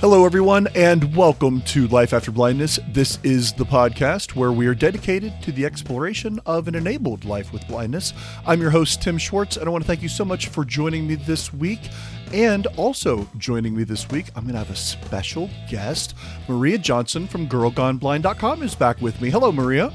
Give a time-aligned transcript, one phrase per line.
[0.00, 2.78] Hello, everyone, and welcome to Life After Blindness.
[2.92, 7.52] This is the podcast where we are dedicated to the exploration of an enabled life
[7.52, 8.12] with blindness.
[8.46, 11.04] I'm your host, Tim Schwartz, and I want to thank you so much for joining
[11.08, 11.80] me this week.
[12.32, 16.14] And also joining me this week, I'm going to have a special guest.
[16.48, 19.30] Maria Johnson from GirlGoneBlind.com is back with me.
[19.30, 19.92] Hello, Maria.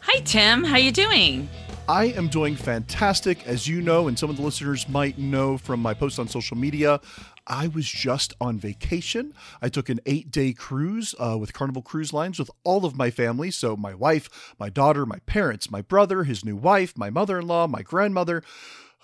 [0.00, 0.62] Hi, Tim.
[0.62, 1.48] How you doing?
[1.88, 3.46] I am doing fantastic.
[3.46, 6.56] As you know, and some of the listeners might know from my posts on social
[6.56, 7.00] media,
[7.46, 9.34] I was just on vacation.
[9.60, 13.10] I took an eight day cruise uh, with Carnival Cruise Lines with all of my
[13.10, 13.50] family.
[13.50, 17.46] So, my wife, my daughter, my parents, my brother, his new wife, my mother in
[17.46, 18.42] law, my grandmother.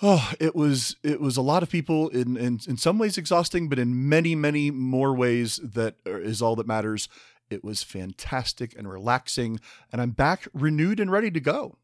[0.01, 3.69] Oh, it was it was a lot of people in, in in some ways exhausting,
[3.69, 7.09] but in many many more ways that is all that matters.
[7.51, 9.59] It was fantastic and relaxing,
[9.91, 11.77] and I'm back renewed and ready to go.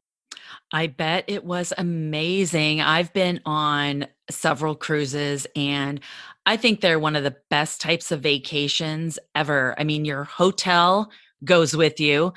[0.73, 2.81] I bet it was amazing.
[2.81, 6.01] I've been on several cruises and
[6.47, 9.75] I think they're one of the best types of vacations ever.
[9.79, 11.11] I mean, your hotel
[11.45, 12.33] goes with you.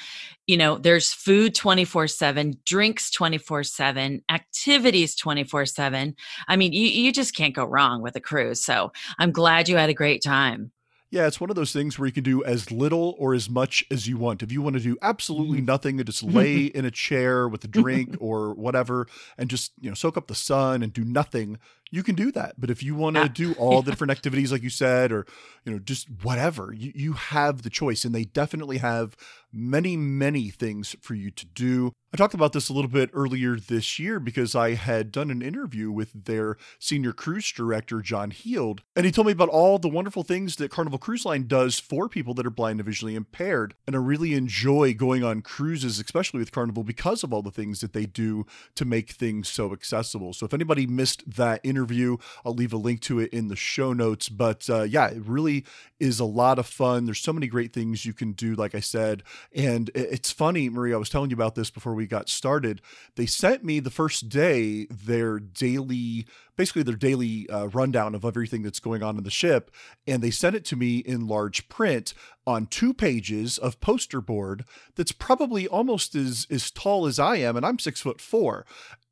[0.47, 6.15] You know, there's food 24 7, drinks 24 7, activities 24 7.
[6.47, 8.63] I mean, you, you just can't go wrong with a cruise.
[8.63, 10.71] So I'm glad you had a great time.
[11.09, 13.85] Yeah, it's one of those things where you can do as little or as much
[13.89, 14.43] as you want.
[14.43, 15.65] If you want to do absolutely mm-hmm.
[15.65, 19.89] nothing and just lay in a chair with a drink or whatever and just, you
[19.89, 21.59] know, soak up the sun and do nothing,
[21.91, 22.55] you can do that.
[22.59, 25.25] But if you want to do all the different activities, like you said, or
[25.65, 29.15] you know, just whatever, you, you have the choice, and they definitely have
[29.51, 31.91] many, many things for you to do.
[32.13, 35.41] I talked about this a little bit earlier this year because I had done an
[35.41, 39.89] interview with their senior cruise director, John Heald, and he told me about all the
[39.89, 43.75] wonderful things that Carnival Cruise Line does for people that are blind and visually impaired.
[43.85, 47.81] And I really enjoy going on cruises, especially with Carnival, because of all the things
[47.81, 50.33] that they do to make things so accessible.
[50.33, 52.17] So if anybody missed that interview, interview.
[52.43, 54.29] I'll leave a link to it in the show notes.
[54.29, 55.63] But uh, yeah, it really
[55.99, 57.05] is a lot of fun.
[57.05, 59.23] There's so many great things you can do, like I said.
[59.55, 62.81] And it's funny, Maria, I was telling you about this before we got started.
[63.15, 68.63] They sent me the first day their daily basically their daily uh, rundown of everything
[68.63, 69.69] that's going on in the ship
[70.07, 72.15] and they sent it to me in large print
[72.47, 77.55] on two pages of poster board that's probably almost as as tall as i am
[77.55, 78.65] and i'm six foot four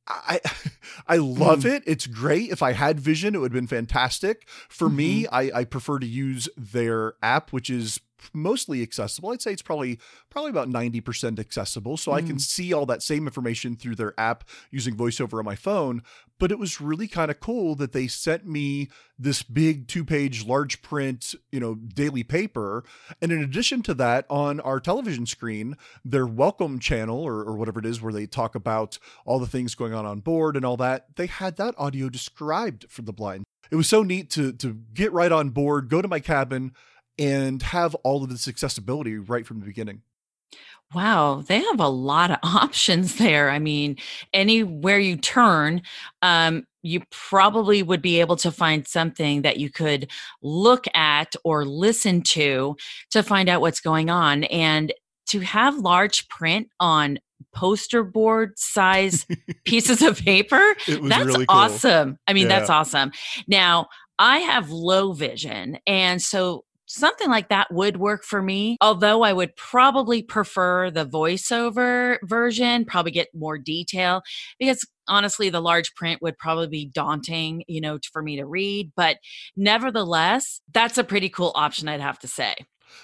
[0.08, 0.40] I
[1.08, 1.76] I love mm.
[1.76, 1.84] it.
[1.86, 2.52] It's great.
[2.52, 4.48] If I had vision, it would have been fantastic.
[4.70, 4.98] For mm-hmm.
[4.98, 8.00] me, I, I prefer to use their app, which is
[8.34, 9.32] mostly accessible.
[9.32, 10.00] I'd say it's probably
[10.30, 11.98] probably about 90% accessible.
[11.98, 12.16] So mm.
[12.16, 12.42] I can mm.
[12.42, 16.02] see all that same information through their app using voiceover on my phone.
[16.38, 20.82] But it was really kind of cool that they sent me this big two-page large
[20.82, 22.84] print, you know, daily paper.
[23.22, 27.80] And in addition to that, on our television screen, their welcome channel or, or whatever
[27.80, 30.78] it is where they talk about all the things going on on board and all
[30.78, 33.46] that, they had that audio described for the blind.
[33.72, 36.74] It was so neat to to get right on board, go to my cabin,
[37.18, 40.02] and have all of this accessibility right from the beginning.
[40.94, 43.50] Wow, they have a lot of options there.
[43.50, 43.98] I mean,
[44.34, 45.82] anywhere you turn,
[46.22, 50.12] um, you probably would be able to find something that you could
[50.44, 52.76] look at or listen to
[53.10, 54.44] to find out what's going on.
[54.46, 54.94] And
[55.28, 57.18] to have large print on
[57.54, 59.26] poster board size
[59.66, 61.58] pieces of paper, that's really cool.
[61.58, 62.20] awesome.
[62.28, 62.60] I mean, yeah.
[62.60, 63.12] that's awesome.
[63.48, 63.88] Now,
[64.20, 65.80] I have low vision.
[65.88, 68.78] And so something like that would work for me.
[68.82, 74.22] Although I would probably prefer the voiceover version, probably get more detail
[74.60, 78.92] because honestly the large print would probably be daunting, you know, for me to read,
[78.96, 79.18] but
[79.56, 82.56] nevertheless, that's a pretty cool option I'd have to say.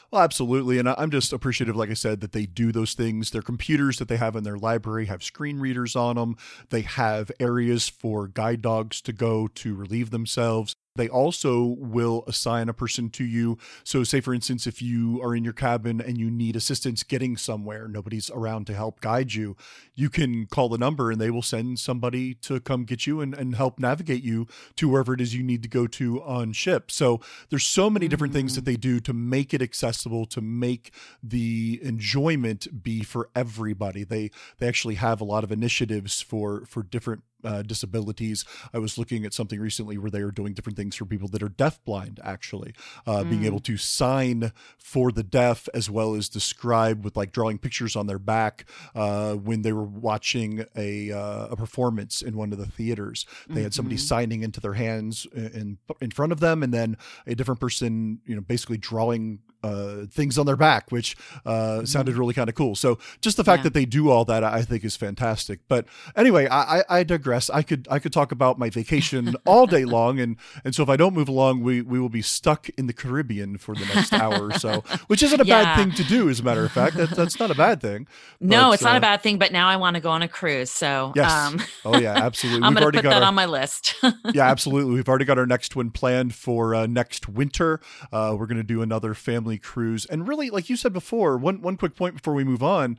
[0.10, 0.78] Well, absolutely.
[0.78, 3.32] And I'm just appreciative, like I said, that they do those things.
[3.32, 6.38] Their computers that they have in their library have screen readers on them.
[6.70, 10.76] They have areas for guide dogs to go to relieve themselves.
[10.96, 13.58] They also will assign a person to you.
[13.84, 17.38] So, say for instance, if you are in your cabin and you need assistance getting
[17.38, 19.56] somewhere, nobody's around to help guide you,
[19.96, 23.34] you can call the number and they will send somebody to come get you and,
[23.34, 26.92] and help navigate you to wherever it is you need to go to on ship.
[26.92, 28.66] So, there's so many different things that mm.
[28.66, 30.92] they do to make it accessible, to make
[31.24, 34.04] the enjoyment be for everybody.
[34.04, 38.46] They they actually have a lot of initiatives for for different uh, disabilities.
[38.74, 41.44] I was looking at something recently where they are doing different things for people that
[41.44, 42.74] are deafblind, actually,
[43.06, 43.30] uh, mm.
[43.30, 43.66] being able mm.
[43.66, 48.20] to sign for the deaf as well as describe with like drawing pictures on their
[48.20, 48.66] back
[48.96, 53.26] uh, when they were watching a, uh, a performance in one of the theaters.
[53.48, 53.64] They mm-hmm.
[53.64, 54.06] had somebody mm-hmm.
[54.06, 56.98] signing into their hands in in front of them, and then
[57.28, 61.16] a different person, you know, basically drawing uh, things on their back, which
[61.46, 62.76] uh, sounded really kind of cool.
[62.76, 63.64] So just the fact Yeah.
[63.64, 65.60] that they do all that, I think, is fantastic.
[65.68, 65.86] But
[66.16, 67.50] anyway, I, I, digress.
[67.50, 70.90] I could I could talk about my vacation all day long, and and so if
[70.90, 74.14] I don't move along, we we will be stuck in the Caribbean for the next
[74.14, 75.64] hour or so, which isn't a Yeah.
[75.64, 76.30] bad thing to do.
[76.30, 78.08] As a matter of fact, that, that's not a bad thing.
[78.40, 80.22] no, But, it's not uh, a bad thing, but now I want to go on
[80.22, 80.72] a cruise.
[80.72, 81.32] So Yes.
[81.32, 82.66] um, Oh yeah, absolutely.
[82.66, 83.96] I'm going to put that our, on my list.
[84.34, 84.94] yeah, absolutely.
[84.94, 87.80] We've already got our next one planned for uh, next winter.
[88.12, 91.62] Uh, we're going to do another family cruise, and really, like you said before, one
[91.62, 92.98] one quick point before we move on.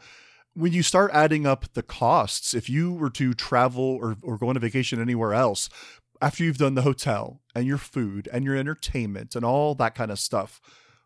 [0.55, 4.49] When you start adding up the costs, if you were to travel or, or go
[4.49, 5.71] on a vacation anywhere else,
[6.21, 10.11] after you've done the hotel and your food and your entertainment and all that kind
[10.11, 10.61] of stuff,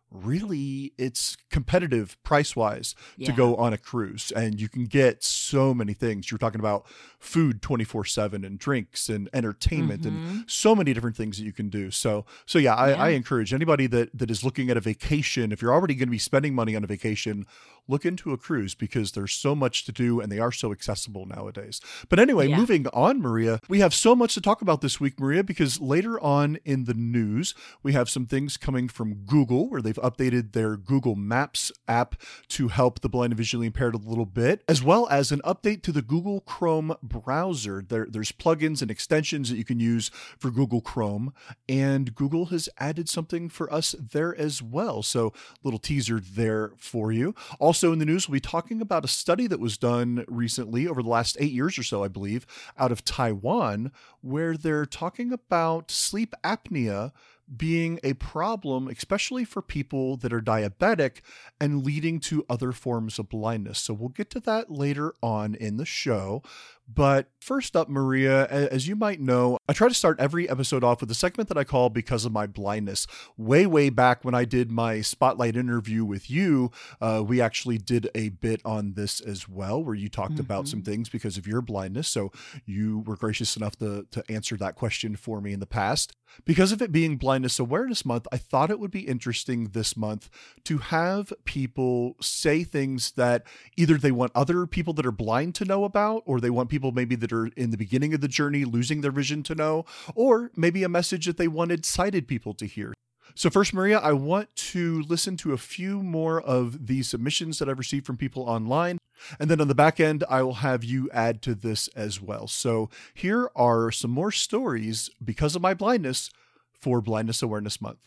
[0.09, 2.95] really it's competitive price wise
[3.25, 6.85] to go on a cruise and you can get so many things you're talking about
[7.19, 10.49] food 24/7 and drinks and entertainment and Mhm.
[10.49, 13.03] so many different things that you can do so so yeah I, Yeah.
[13.03, 16.11] I encourage anybody that that is looking at a vacation if you're already going to
[16.11, 17.45] be spending money on a vacation
[17.87, 21.25] look into a cruise because there's so much to do and they are so accessible
[21.25, 21.79] nowadays.
[22.09, 22.57] But anyway Yeah.
[22.57, 26.19] moving on maria we have so much to talk about this week maria because later
[26.21, 27.53] on in the news
[27.83, 32.15] we have some things coming from google where they've updated their google maps app
[32.47, 35.81] to help the blind and visually impaired a little bit as well as an update
[35.83, 37.83] to the google chrome browser.
[37.87, 41.33] There, there's plugins and extensions that you can use for google chrome
[41.67, 45.03] and google has added something for us there as well.
[45.03, 47.35] So little teaser there for you.
[47.59, 51.01] Also in the news we'll be talking about a study that was done recently over
[51.01, 52.45] the last eight years or so i believe
[52.77, 53.91] out of taiwan
[54.21, 57.11] where they're talking about sleep apnea
[57.55, 61.21] being a problem, especially for people that are diabetic
[61.61, 63.79] and leading to other forms of blindness.
[63.79, 66.43] So we'll get to that later on in the show.
[66.87, 71.01] But first up, Maria, as you might know, I try to start every episode off
[71.01, 73.07] with a segment that I call Because of My Blindness.
[73.35, 78.09] Way, way back when I did my spotlight interview with you, uh, we actually did
[78.15, 81.61] a bit on this as well, where you talked about some things because of your
[81.61, 82.07] blindness.
[82.07, 82.31] So
[82.65, 86.15] you were gracious enough to, to answer that question for me in the past.
[86.45, 90.29] Because of it being Blindness Awareness Month, I thought it would be interesting this month
[90.65, 93.43] to have people say things that
[93.75, 96.76] either they want other people that are blind to know about, or they want people
[96.79, 99.85] maybe that are in the beginning of the journey losing their vision to know,
[100.15, 102.93] or maybe a message that they wanted sighted people to hear.
[103.35, 107.69] So, first, Maria, I want to listen to a few more of the submissions that
[107.69, 108.97] I've received from people online.
[109.39, 112.47] And then on the back end, I will have you add to this as well.
[112.47, 116.31] So, here are some more stories because of my blindness
[116.79, 117.99] for Blindness Awareness Month.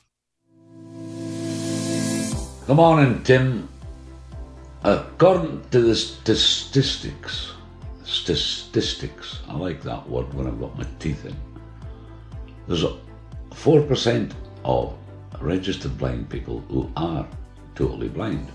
[2.67, 3.69] Good morning, Tim.
[4.83, 7.53] According to the statistics,
[8.11, 11.37] statistics, I like that word when I've got my teeth in.
[12.67, 12.97] There's a
[13.51, 14.33] 4%
[14.65, 14.97] of
[15.41, 17.27] registered blind people who are
[17.75, 18.49] totally blind.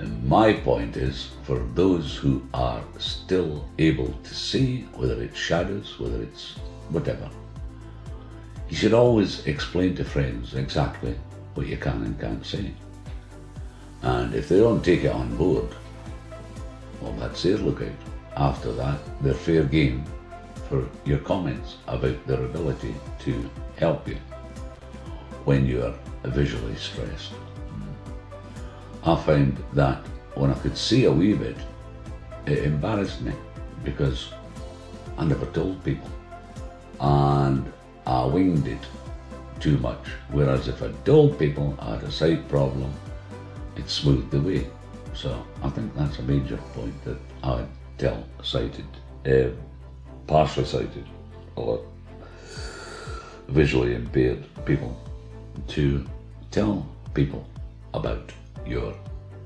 [0.00, 5.98] And my point is for those who are still able to see, whether it's shadows,
[6.00, 6.54] whether it's
[6.90, 7.30] whatever,
[8.68, 11.14] you should always explain to friends exactly
[11.54, 12.74] what you can and can't see.
[14.02, 15.68] And if they don't take it on board,
[17.00, 17.88] well, that's their lookout.
[18.36, 20.04] After that, they're fair game
[20.68, 24.16] for your comments about their ability to help you
[25.44, 25.94] when you are
[26.30, 27.32] visually stressed.
[29.04, 30.04] I found that
[30.34, 31.56] when I could see a wee bit,
[32.46, 33.32] it embarrassed me
[33.84, 34.32] because
[35.16, 36.10] I never told people.
[37.00, 37.70] And
[38.06, 38.80] I winged it
[39.60, 40.08] too much.
[40.30, 42.92] Whereas if I told people I had a sight problem,
[43.76, 44.66] it smoothed the way.
[45.14, 47.64] So I think that's a major point that I
[47.98, 48.86] tell sighted,
[49.26, 49.50] uh,
[50.26, 51.04] partially sighted,
[51.56, 51.84] or
[53.48, 54.96] visually impaired people
[55.68, 56.04] to
[56.50, 57.46] tell people
[57.92, 58.32] about
[58.66, 58.94] your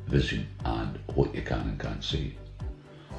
[0.07, 2.37] vision and what you can and can't see.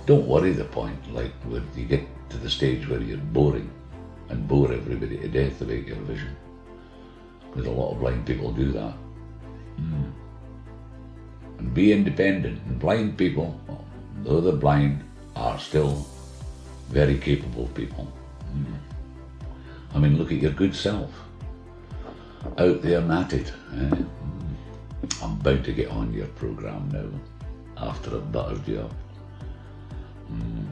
[0.06, 3.70] Don't worry the point, like when you get to the stage where you're boring
[4.30, 6.36] and bore everybody to death about your vision.
[7.52, 8.94] Because a lot of blind people do that.
[9.80, 10.12] Mm.
[11.60, 12.62] And be independent.
[12.66, 13.60] And blind people,
[14.24, 15.04] though they're blind,
[15.40, 16.06] are still
[16.90, 18.12] very capable people.
[19.94, 21.12] I mean, look at your good self.
[22.58, 23.52] Out there matted.
[23.76, 23.96] Eh?
[25.24, 28.94] I'm about to get on your programme now, after I've buttered you up.
[30.32, 30.68] Mm.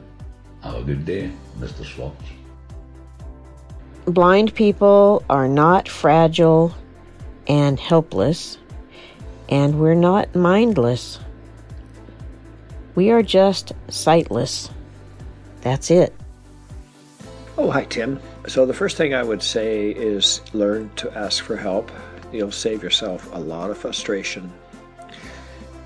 [0.62, 1.84] Have a good day, Mr.
[1.84, 2.24] Swaps.
[4.06, 6.74] blind people are not fragile
[7.46, 8.58] and helpless,
[9.48, 11.18] and we're not mindless.
[12.98, 14.70] We are just sightless.
[15.60, 16.12] That's it.
[17.56, 18.18] Oh, hi, Tim.
[18.48, 21.92] So, the first thing I would say is learn to ask for help.
[22.32, 24.52] You'll save yourself a lot of frustration.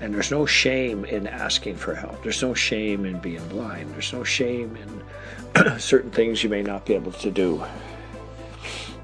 [0.01, 2.23] And there's no shame in asking for help.
[2.23, 3.93] There's no shame in being blind.
[3.93, 7.63] There's no shame in certain things you may not be able to do.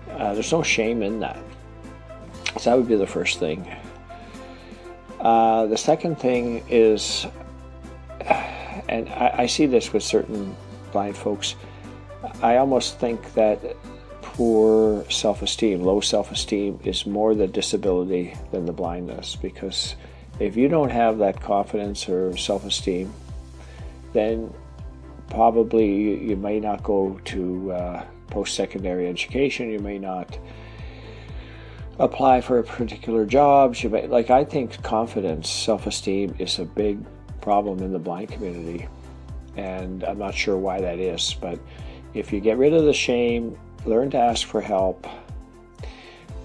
[0.10, 1.38] Uh, there's no shame in that.
[2.58, 3.72] So that would be the first thing.
[5.20, 7.28] Uh, the second thing is,
[8.88, 10.56] and I, I see this with certain
[10.92, 11.56] blind folks,
[12.42, 13.60] I almost think that
[14.22, 19.36] poor self esteem, low self esteem, is more the disability than the blindness.
[19.36, 19.96] Because
[20.40, 23.14] if you don't have that confidence or self esteem,
[24.14, 24.54] then
[25.30, 30.38] probably you, you, may not go to uh, post secondary education, you may not
[32.00, 33.76] apply for a particular job.
[33.76, 37.00] You may, like, I think confidence, self esteem is a big
[37.50, 38.88] problem in the blind community.
[39.58, 41.58] And I'm not sure why that is, but
[42.14, 45.08] if you get rid of the shame, learn to ask for help.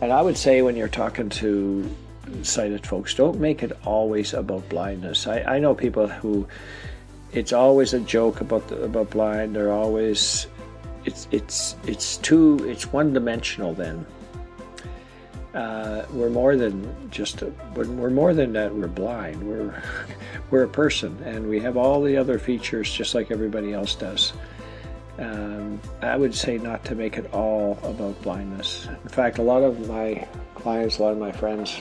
[0.00, 1.94] And I would say when you're talking to
[2.42, 5.26] sighted folks, don't make it always about blindness.
[5.26, 6.48] I, I know people who
[7.32, 9.54] it's always a joke about the, about blind.
[9.54, 10.46] They're always
[11.04, 14.06] it's it's it's too it's one dimensional then.
[15.54, 18.74] Uh, we're more than just a, we're more than that.
[18.74, 19.42] We're blind.
[19.42, 19.82] We're
[20.50, 24.32] we're a person, and we have all the other features just like everybody else does.
[25.18, 28.88] Um, I would say not to make it all about blindness.
[29.04, 31.80] In fact, a lot of my clients, a lot of my friends,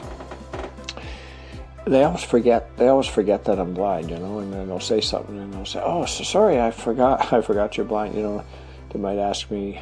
[1.86, 2.78] they always forget.
[2.78, 5.66] They always forget that I'm blind, you know, and then they'll say something, and they'll
[5.66, 7.34] say, "Oh, so sorry, I forgot.
[7.34, 8.46] I forgot you're blind." You know,
[8.92, 9.82] they might ask me,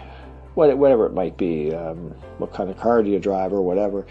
[0.56, 4.06] whatever it might be, um, what kind of car do you drive, or whatever.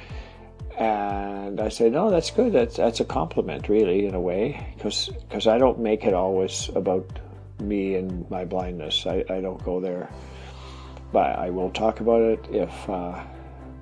[0.79, 2.53] And I say, no, that's good.
[2.53, 6.71] That's that's a compliment, really, in a way, because because I don't make it always
[6.75, 7.07] about
[7.59, 9.07] me and my blindness.
[9.07, 10.11] I, I don't go there,
[11.13, 12.89] but I will talk about it if.
[12.89, 13.23] Uh,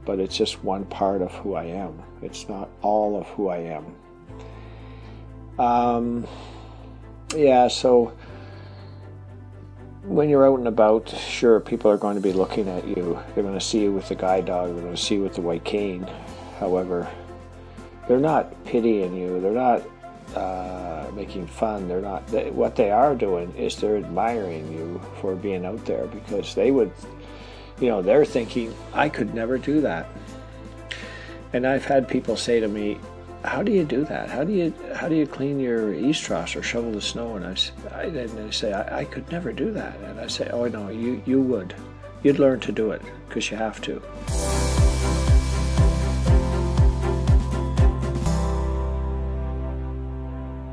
[0.05, 2.03] but it's just one part of who I am.
[2.23, 3.95] It's not all of who I am.
[5.59, 6.27] Um,
[7.37, 8.15] yeah, so
[10.02, 13.19] when you're out and about, sure, people are going to be looking at you.
[13.35, 14.73] They're going to see you with the guide dog.
[14.75, 16.09] They're going to see you with the white cane.
[16.59, 17.09] However,
[18.07, 19.40] they're not pitying you.
[19.40, 19.83] They're not
[20.37, 21.88] uh, making fun.
[21.88, 22.26] They're not.
[22.28, 26.71] They, what they are doing is they're admiring you for being out there because they
[26.71, 26.93] would,
[27.81, 30.09] you know, they're thinking, I could never do that.
[31.52, 32.99] And I've had people say to me,
[33.45, 34.28] "How do you do that?
[34.30, 37.47] How do you how do you clean your eaves troughs or shovel the snow?" And
[37.47, 37.54] I,
[37.95, 40.88] I and they say, I, I could never do that." And I say, "Oh no,
[40.88, 41.75] you you would.
[42.23, 44.02] You'd learn to do it because you have to."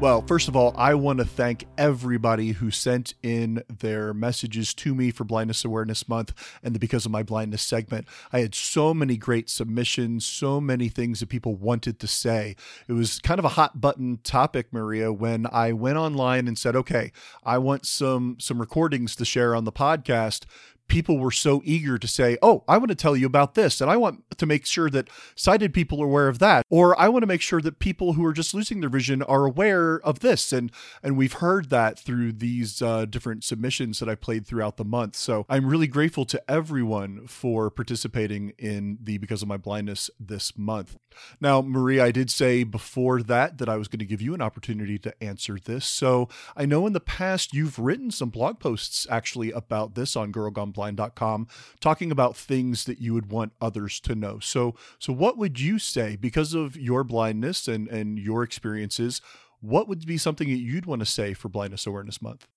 [0.06, 4.94] Well, first of all, I want to thank everybody who sent in their messages to
[4.94, 6.32] me for Blindness Awareness Month
[6.62, 8.06] and the Because of My Blindness segment.
[8.32, 12.56] I had so many great submissions, so many things that people wanted to say.
[12.88, 16.76] It was kind of a hot button topic, Maria, when I went online and said,
[16.76, 17.12] "Okay,
[17.44, 20.44] I want some some recordings to share on the podcast."
[20.88, 23.82] People were so eager to say, Oh, I want to tell you about this.
[23.82, 26.66] And I want to make sure that sighted people are aware of that.
[26.70, 29.46] Or I want to make sure that people who are just losing their vision are
[29.46, 30.54] aware of this.
[30.54, 30.72] And,
[31.04, 35.16] and we've heard that through these uh, different submissions that I played throughout the month.
[35.16, 40.58] So I'm really grateful to everyone for participating in the Because of My Blindness this
[40.58, 40.98] month.
[41.40, 44.42] Now, Marie, I did say before that that I was going to give you an
[44.42, 45.86] opportunity to answer this.
[45.86, 50.32] So I know in the past you've written some blog posts actually about this on
[50.32, 51.48] Girl Gone blind.com
[51.80, 54.40] talking about things that you would want others to know.
[54.40, 59.22] So so what would you say because of your blindness and and your experiences,
[59.62, 62.48] what would be something that you'd want to say for Blindness Awareness Month?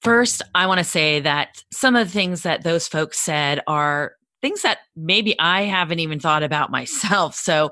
[0.00, 4.16] First, I want to say that some of the things that those folks said are
[4.40, 7.34] things that maybe I haven't even thought about myself.
[7.36, 7.70] So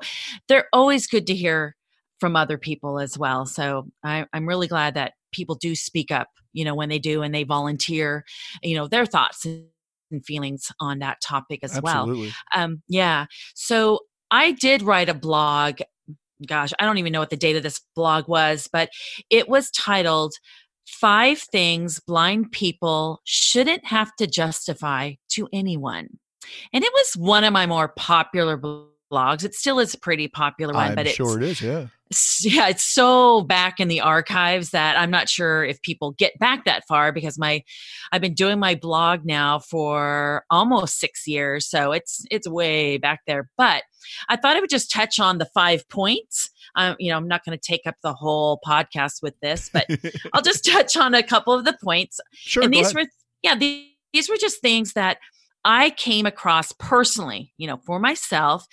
[0.49, 1.77] they're always good to hear
[2.21, 3.47] from other people as well.
[3.47, 7.23] So I, am really glad that people do speak up, you know, when they do
[7.23, 8.25] and they volunteer,
[8.63, 9.47] you know, their thoughts
[10.21, 12.33] feelings on that topic as Absolutely.
[12.55, 12.65] well.
[12.65, 13.27] Um, yeah.
[13.55, 14.01] So
[14.31, 15.81] I did write a blog.
[16.47, 18.91] Gosh, I don't even know what the date of this blog was, but
[19.29, 20.33] it was titled
[20.87, 26.09] Five Things Blind People Shouldn't Have to Justify to Anyone.
[26.73, 29.45] And it was one of my more popular blogs.
[29.45, 31.87] It still is a pretty popular one, I'm but sure it is, yeah
[32.41, 36.65] yeah, it's so back in the archives that I'm not sure if people get back
[36.65, 37.63] that far because my
[38.11, 43.21] I've been doing my blog now for almost 6 years, so it's it's way back
[43.27, 43.49] there.
[43.57, 43.85] But
[44.29, 46.51] I thought I would just touch on the 5 points.
[46.75, 49.87] Um, you know, I'm not going to take up the whole podcast with this, but
[50.33, 52.21] I'll just touch on a couple of the points.
[52.33, 52.65] Sure.
[52.65, 53.05] And these were
[53.43, 55.19] yeah, these, these were just things that
[55.65, 58.67] I came across personally, you know, for myself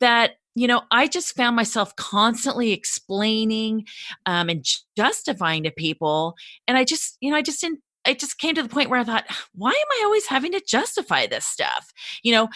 [0.00, 3.86] that you know, I just found myself constantly explaining
[4.26, 4.64] um, and
[4.96, 6.36] justifying to people.
[6.68, 9.00] And I just, you know, I just didn't it just came to the point where
[9.00, 11.90] I thought, why am I always having to justify this stuff?
[12.22, 12.48] You know,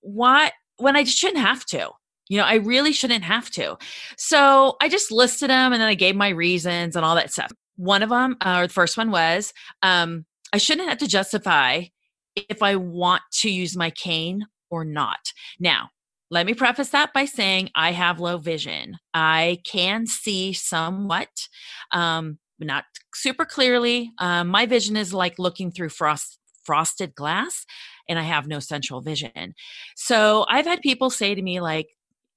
[0.00, 1.90] why when I just shouldn't have to?
[2.28, 3.76] You know, I really shouldn't have to.
[4.16, 7.52] So I just listed them and then I gave my reasons and all that stuff.
[7.76, 11.84] One of them, uh, or the first one was, um, I shouldn't have to justify
[12.36, 15.18] if I want to use my cane or not.
[15.58, 15.90] Now,
[16.32, 18.96] let me preface that by saying I have low vision.
[19.12, 21.28] I can see somewhat.
[21.92, 22.84] Um, not
[23.14, 24.12] super clearly.
[24.18, 27.66] Um, my vision is like looking through frost frosted glass
[28.08, 29.52] and I have no central vision.
[29.94, 31.88] So I've had people say to me like,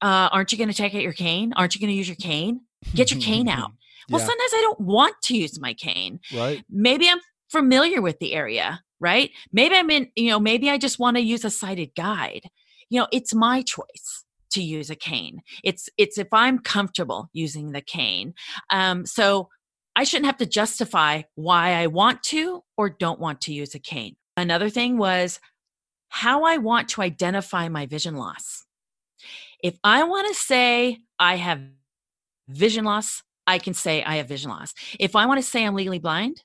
[0.01, 1.53] uh, aren't you going to take out your cane?
[1.55, 2.61] Aren't you going to use your cane?
[2.93, 3.71] Get your cane out.
[4.07, 4.27] Well, yeah.
[4.27, 6.19] sometimes I don't want to use my cane.
[6.31, 6.63] Right.
[6.69, 7.17] Maybe I'm
[7.49, 9.31] familiar with the area, right?
[9.51, 12.43] Maybe I'm in, you know, maybe I just want to use a sighted guide.
[12.89, 15.41] You know, it's my choice to use a cane.
[15.63, 18.33] It's it's if I'm comfortable using the cane.
[18.69, 19.49] Um, so
[19.95, 23.79] I shouldn't have to justify why I want to or don't want to use a
[23.79, 24.15] cane.
[24.37, 25.39] Another thing was
[26.09, 28.65] how I want to identify my vision loss.
[29.63, 31.61] If I want to say I have
[32.47, 34.73] vision loss, I can say I have vision loss.
[34.99, 36.43] If I want to say I'm legally blind,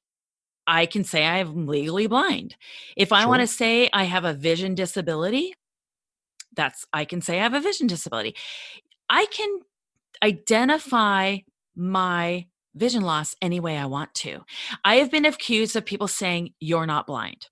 [0.67, 2.57] I can say I am legally blind.
[2.97, 3.29] If I sure.
[3.29, 5.55] want to say I have a vision disability,
[6.55, 8.35] that's I can say I have a vision disability.
[9.09, 9.61] I can
[10.23, 11.39] identify
[11.77, 14.41] my vision loss any way I want to.
[14.85, 17.47] I have been accused of people saying, You're not blind.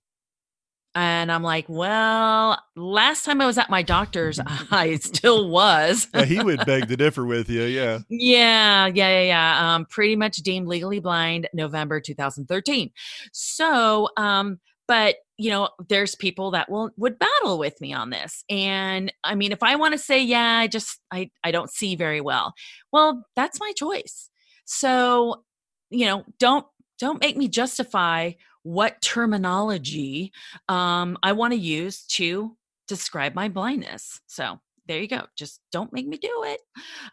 [0.95, 4.39] And I'm like, well, last time I was at my doctor's,
[4.71, 6.07] I still was.
[6.13, 7.63] yeah, he would beg to differ with you.
[7.63, 7.99] Yeah.
[8.09, 8.87] Yeah.
[8.87, 9.09] Yeah.
[9.09, 9.21] Yeah.
[9.21, 9.75] yeah.
[9.75, 12.91] Um, pretty much deemed legally blind November 2013.
[13.31, 18.43] So, um, but you know, there's people that will would battle with me on this.
[18.49, 21.95] And I mean, if I want to say, yeah, I just I I don't see
[21.95, 22.53] very well.
[22.91, 24.29] Well, that's my choice.
[24.65, 25.45] So,
[25.89, 26.65] you know, don't
[26.99, 30.33] don't make me justify what terminology
[30.67, 32.57] um, I want to use to
[32.89, 34.19] describe my blindness.
[34.27, 35.23] So there you go.
[35.37, 36.59] Just don't make me do it.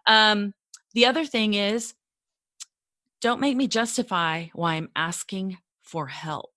[0.09, 0.53] Um,
[0.95, 1.95] the other thing is,
[3.21, 6.51] don't make me justify why I'm asking for help.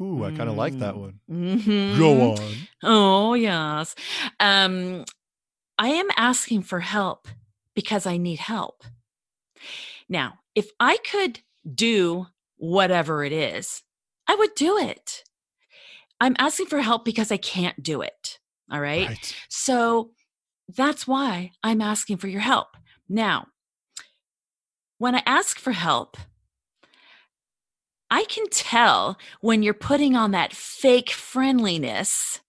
[0.00, 0.58] Ooh, I kind of mm.
[0.58, 1.20] like that one.
[1.30, 1.98] Mm-hmm.
[1.98, 2.54] Go on.
[2.82, 3.94] Oh, yes.
[4.38, 5.04] Um,
[5.78, 7.26] I am asking for help
[7.74, 8.84] because I need help.
[10.08, 11.40] Now, if I could
[11.72, 13.82] do whatever it is,
[14.26, 15.24] I would do it.
[16.20, 18.38] I'm asking for help because I can't do it.
[18.70, 19.08] All right?
[19.08, 19.36] right.
[19.48, 20.10] So
[20.68, 22.68] that's why I'm asking for your help.
[23.08, 23.46] Now,
[24.98, 26.16] when I ask for help,
[28.10, 32.40] I can tell when you're putting on that fake friendliness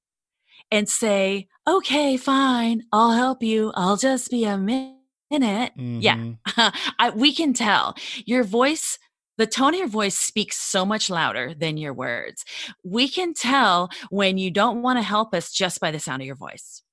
[0.72, 3.72] and say, okay, fine, I'll help you.
[3.76, 4.94] I'll just be a minute.
[5.32, 6.00] Mm-hmm.
[6.00, 6.34] Yeah,
[7.00, 7.96] I, we can tell
[8.26, 8.98] your voice.
[9.38, 12.44] The tone of your voice speaks so much louder than your words.
[12.84, 16.26] We can tell when you don't want to help us just by the sound of
[16.26, 16.84] your voice.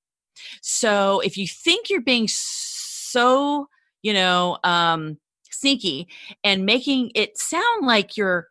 [0.63, 3.69] So if you think you're being so,
[4.03, 5.19] you know, um,
[5.51, 6.07] sneaky
[6.45, 8.47] and making it sound like you're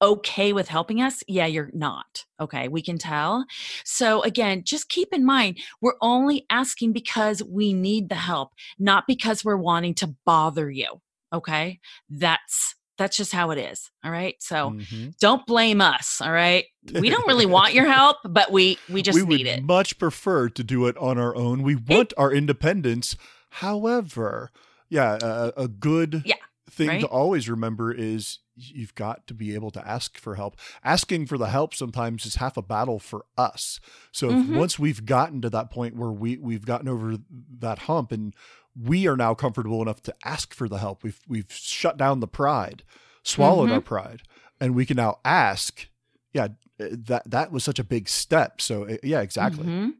[0.00, 2.24] okay with helping us, yeah, you're not.
[2.40, 3.44] Okay, we can tell.
[3.84, 9.06] So, again, just keep in mind we're only asking because we need the help, not
[9.06, 11.00] because we're wanting to bother you.
[11.32, 15.10] Okay, that's that's just how it is all right so mm-hmm.
[15.20, 19.24] don't blame us all right we don't really want your help but we we just
[19.24, 22.32] we need it much prefer to do it on our own we want it, our
[22.32, 23.16] independence
[23.50, 24.50] however
[24.88, 26.34] yeah a, a good yeah,
[26.68, 27.00] thing right?
[27.00, 30.56] to always remember is you've got to be able to ask for help.
[30.84, 33.80] Asking for the help sometimes is half a battle for us.
[34.12, 34.56] So mm-hmm.
[34.56, 37.16] once we've gotten to that point where we we've gotten over
[37.58, 38.34] that hump and
[38.80, 42.28] we are now comfortable enough to ask for the help, we've we've shut down the
[42.28, 42.82] pride,
[43.22, 43.74] swallowed mm-hmm.
[43.74, 44.22] our pride,
[44.60, 45.88] and we can now ask.
[46.32, 48.60] Yeah, eh, that that was such a big step.
[48.60, 49.64] So eh, yeah, exactly.
[49.64, 49.90] Mm-hmm.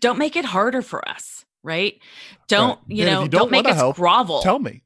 [0.00, 1.98] Don't make it harder for us, right?
[2.48, 2.78] Don't right.
[2.88, 3.22] you know?
[3.22, 4.42] You don't, don't make us help, grovel.
[4.42, 4.82] Tell me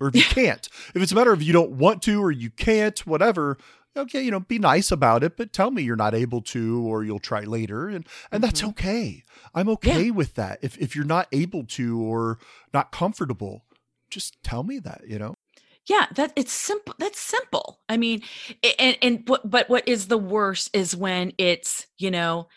[0.00, 0.68] or if you can't.
[0.94, 3.58] If it's a matter of you don't want to or you can't, whatever,
[3.96, 7.04] okay, you know, be nice about it, but tell me you're not able to or
[7.04, 8.70] you'll try later and and that's mm-hmm.
[8.70, 9.24] okay.
[9.54, 10.10] I'm okay yeah.
[10.10, 10.58] with that.
[10.62, 12.38] If if you're not able to or
[12.72, 13.64] not comfortable,
[14.10, 15.34] just tell me that, you know.
[15.86, 16.94] Yeah, that it's simple.
[16.98, 17.80] That's simple.
[17.88, 18.22] I mean,
[18.78, 22.48] and and but, but what is the worst is when it's, you know,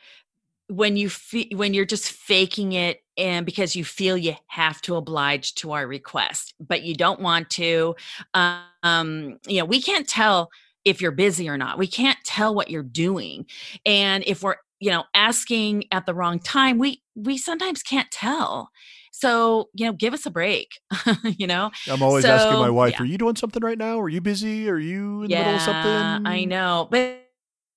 [0.67, 4.95] when you feel when you're just faking it and because you feel you have to
[4.95, 7.95] oblige to our request but you don't want to
[8.43, 10.49] um you know we can't tell
[10.85, 13.45] if you're busy or not we can't tell what you're doing
[13.85, 18.69] and if we're you know asking at the wrong time we we sometimes can't tell
[19.11, 20.71] so you know give us a break
[21.23, 23.01] you know I'm always asking my wife, yeah.
[23.03, 23.99] "Are you doing something right now?
[23.99, 24.69] Are you busy?
[24.69, 27.17] Are you in the middle of something?" i know but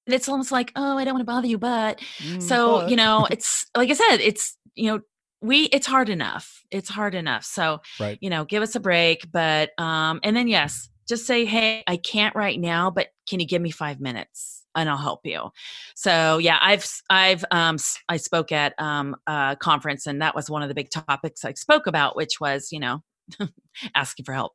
[0.07, 2.97] it's almost like oh i don't want to bother you but Mm, so but- you
[2.97, 5.01] know it's like i said it's you know
[5.45, 8.19] we it's hard enough it's hard enough so Right.
[8.21, 11.99] you know give us a break but um and then yes just say hey i
[11.99, 15.51] can't right now but can you give me five minutes and i'll help you
[15.95, 17.77] so yeah i've I've um
[18.09, 21.53] i spoke at um a conference and that was one of the big topics i
[21.53, 23.03] spoke about which was you know
[23.95, 24.53] asking for help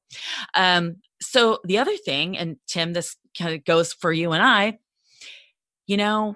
[0.56, 4.78] um so the other thing and tim this kind of goes for you and i
[5.86, 6.36] you know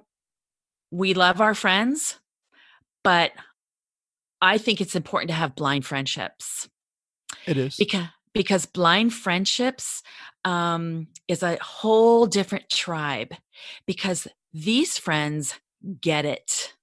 [0.91, 2.19] we love our friends
[3.03, 3.31] but
[4.43, 6.69] i think it's important to have blind friendships
[7.47, 7.77] it is.
[7.77, 10.01] because because blind friendships
[10.43, 13.33] um, is a whole different tribe
[13.85, 15.55] because these friends
[16.01, 16.73] get it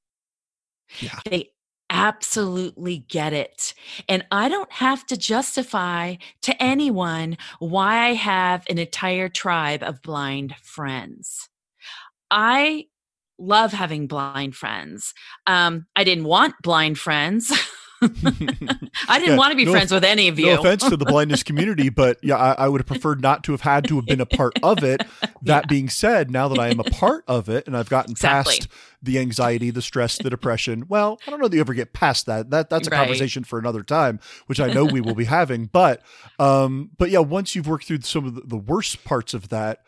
[1.00, 1.18] Yeah.
[1.28, 1.50] they
[1.92, 3.74] absolutely get it
[4.08, 10.00] and i don't have to justify to anyone why i have an entire tribe of
[10.00, 11.48] blind friends
[12.30, 12.86] i
[13.40, 15.14] love having blind friends
[15.46, 17.50] um, i didn't want blind friends
[19.08, 20.96] i didn't Yeah, want to be no friends with any of you No offense to
[20.96, 23.96] the blindness community, but yeah, I, I would have preferred not to have had to
[23.96, 25.04] have been a part of it.
[25.42, 28.54] That being said, now that I am a part of it and I've gotten Exactly.
[28.56, 28.68] past
[29.02, 32.26] the anxiety, the stress, the depression, well, I don't know that you ever get past
[32.26, 32.50] that.
[32.50, 32.98] That that's a Right.
[32.98, 35.66] conversation for another time, which I know we will be having.
[35.66, 36.02] But
[36.38, 39.80] um, but yeah, once you've worked through some of the, the worst parts of that,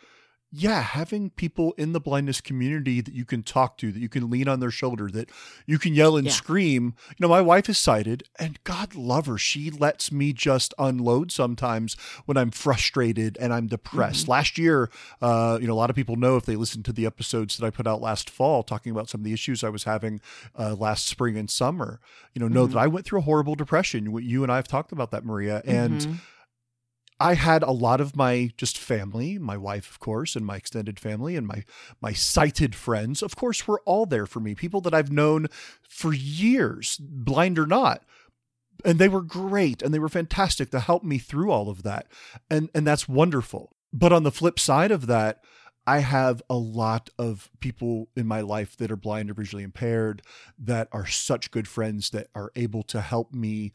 [0.55, 4.29] yeah, having people in the blindness community that you can talk to, that you can
[4.29, 5.31] lean on their shoulder, that
[5.67, 6.33] you can yell and Yeah.
[6.35, 6.95] scream.
[7.09, 9.39] You know, my wife is sighted, and God love her.
[9.39, 11.95] She lets me just unload sometimes
[12.27, 14.29] when I'm frustrated and I'm depressed.
[14.29, 14.91] Last year,
[15.23, 17.65] uh, you know, a lot of people know if they listen to the episodes that
[17.67, 20.21] I put out last fall talking about some of the issues I was having
[20.59, 21.99] uh, last spring and summer,
[22.35, 24.15] you know, know that I went through a horrible depression.
[24.23, 25.63] You- and I have talked about that, Maria.
[25.65, 26.19] And Mhm.
[27.23, 30.99] I had a lot of my just family, my wife, of course, and my extended
[30.99, 31.65] family, and my
[32.01, 34.57] my sighted friends, of course, were all there for me.
[34.57, 35.47] People that I've known
[35.89, 38.03] for years, blind or not,
[38.85, 42.09] and they were great and they were fantastic to help me through all of that,
[42.51, 43.71] and and that's wonderful.
[43.93, 45.45] But on the flip side of that,
[45.87, 50.23] I have a lot of people in my life that are blind or visually impaired
[50.59, 53.71] that are such good friends that are able to help me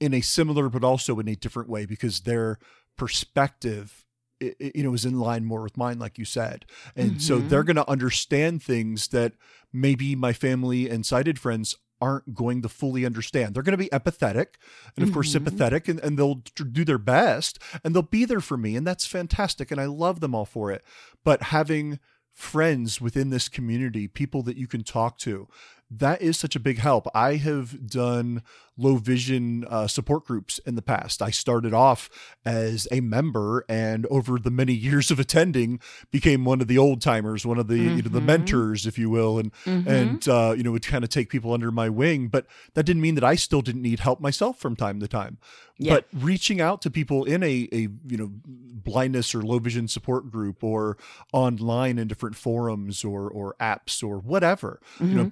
[0.00, 2.58] in a similar but also in a different way because their
[2.96, 4.04] perspective
[4.40, 7.48] you know is in line more with mine like you said and so Mhm.
[7.48, 9.32] they're going to understand things that
[9.72, 13.88] maybe my family and sighted friends aren't going to fully understand they're going to be
[13.88, 14.54] empathetic
[14.96, 15.32] and of course Mhm.
[15.32, 19.06] sympathetic and, and they'll do their best and they'll be there for me and that's
[19.06, 20.84] fantastic and i love them all for it
[21.24, 21.98] but having
[22.32, 25.48] friends within this community people that you can talk to
[25.90, 27.06] that is such a big help.
[27.14, 28.42] I have done
[28.80, 31.20] low vision uh, support groups in the past.
[31.20, 32.08] I started off
[32.44, 35.80] as a member, and over the many years of attending,
[36.12, 38.24] became one of the old timers, one of the you know the Mhm.
[38.24, 39.86] mentors, if you will, and Mhm.
[39.86, 42.28] and uh, you know would kind of take people under my wing.
[42.28, 45.38] But that didn't mean that I still didn't need help myself from time to time.
[45.78, 45.94] Yeah.
[45.94, 50.30] But reaching out to people in a a you know blindness or low vision support
[50.30, 50.96] group or
[51.32, 55.28] online in different forums or or apps or whatever you know Mm-hmm.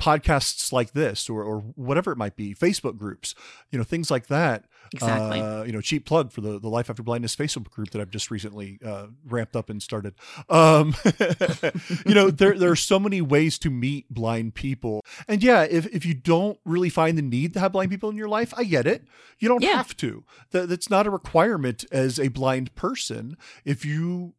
[0.47, 3.35] Podcasts like this or or whatever it might be facebook groups
[3.71, 5.41] you know things like that Exactly.
[5.41, 8.11] uh, you know cheap plug for the the life after blindness facebook group that i've
[8.11, 10.15] just recently uh, ramped up and started.
[10.49, 10.95] Um
[12.07, 15.05] you know there there are so many ways to meet blind people.
[15.27, 18.17] And yeah if if you don't really find the need to have blind people in
[18.17, 19.05] your life i get it.
[19.39, 19.77] You don't Yeah.
[19.77, 20.25] have to.
[20.53, 23.37] That, that's not a requirement as a blind person.
[23.65, 24.35] If you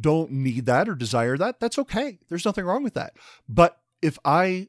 [0.00, 2.18] don't need that or desire that that's okay.
[2.30, 3.12] There's nothing wrong with that.
[3.48, 4.68] But if i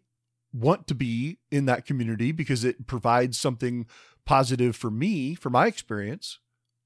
[0.54, 3.86] want to be in that community because it provides something
[4.26, 6.40] positive for me for my experience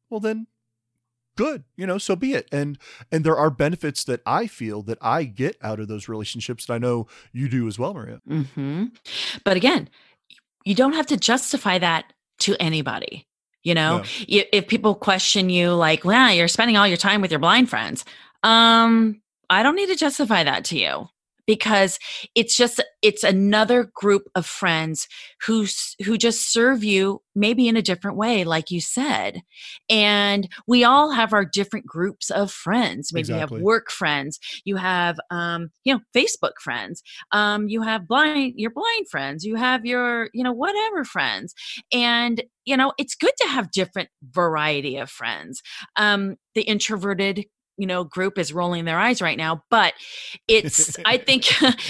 [0.10, 0.48] well then
[1.36, 2.80] good you know so be it and
[3.12, 6.74] and there are benefits that i feel that i get out of those relationships that
[6.74, 8.86] i know you do as well maria hmm
[9.44, 9.90] But again,
[10.66, 13.26] you don't have to justify that to anybody.
[13.64, 14.04] You know, No.
[14.28, 18.06] If people question you, like, "Wow, you're spending all your time with your blind friends,"
[18.44, 21.10] um, I don't need to justify that to you
[21.48, 21.98] because
[22.36, 25.08] it's just it's another group of friends
[25.46, 25.66] who
[26.04, 29.42] who just serve you maybe in a different way like you said.
[29.90, 33.12] And we all have our different groups of friends.
[33.14, 38.08] Maybe you have work friends you have um you know facebook friends um you have
[38.08, 41.54] blind your blind friends you have your you know whatever friends.
[41.94, 45.62] And you know it's good to have different variety of friends.
[45.96, 47.46] Um the introverted
[47.78, 49.94] you know group is rolling their eyes right now but
[50.48, 51.46] it's i think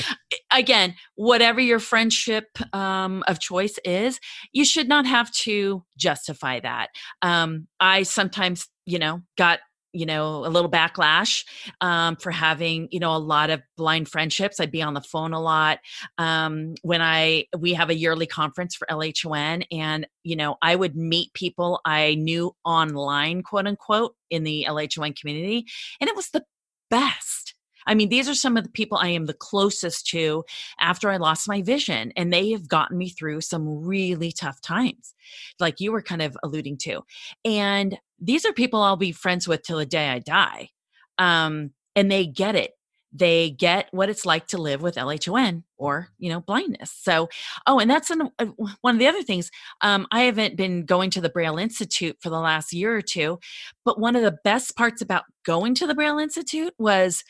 [0.54, 4.20] again whatever your friendship um, of choice is
[4.52, 6.90] you should not have to justify that.
[7.22, 9.60] Um, i sometimes you know got
[9.94, 11.46] you know a little backlash
[11.82, 14.60] um, for having you know a lot of blind friendships.
[14.60, 15.80] I'd be on the phone a lot.
[16.18, 20.96] Um, when i we have a yearly conference for lhon and you know i would
[20.96, 25.66] meet people i knew online quote unquote in the lhon community
[26.00, 26.44] and it was the
[26.90, 27.54] best.
[27.86, 30.44] I mean, these are some of the people I am the closest to
[30.80, 35.14] after I lost my vision, and they have gotten me through some really tough times,
[35.60, 37.02] like you were kind of alluding to.
[37.46, 40.70] And these are people I'll be friends with till the day I die.
[41.18, 42.72] Um, and they get it.
[43.14, 46.92] They get what it's like to live with LHON or, you know, blindness.
[46.92, 47.30] So,
[47.66, 48.46] oh, and that's an, uh,
[48.82, 49.50] one of the other things.
[49.82, 53.40] Um, I haven't been going to the Braille Institute for the last year or two,
[53.86, 57.24] but one of the best parts about going to the Braille Institute was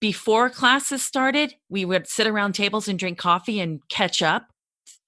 [0.00, 4.46] before classes started, we would sit around tables and drink coffee and catch up.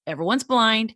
[0.07, 0.95] Everyone's blind.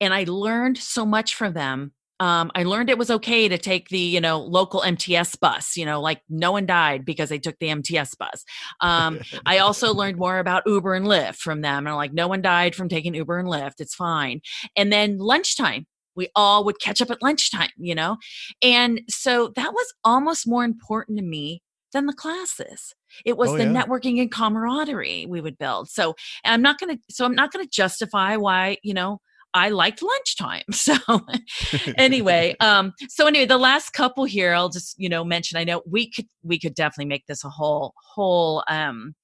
[0.00, 3.88] And I learned so much from them um, I learned it was okay to take
[3.88, 5.76] the you know local MTS bus.
[5.76, 8.44] You know, like no one died because they took the MTS bus.
[8.80, 12.40] Um, I also learned more about Uber and Lyft from them, and like no one
[12.40, 13.80] died from taking Uber and Lyft.
[13.80, 14.40] It's fine.
[14.76, 17.70] And then lunchtime, we all would catch up at lunchtime.
[17.76, 18.18] You know,
[18.62, 21.60] and so that was almost more important to me
[21.92, 22.94] than the classes.
[23.26, 23.82] It was oh, the yeah.
[23.82, 25.90] networking and camaraderie we would build.
[25.90, 29.20] So I'm not going to, so I'm not going to justify why, you know,
[29.54, 30.62] I liked lunchtime.
[30.72, 30.96] So
[31.96, 35.82] anyway, um, so anyway, the last couple here, I'll just, you know, mention, I know
[35.88, 39.14] we could, we could definitely make this a whole, whole, um,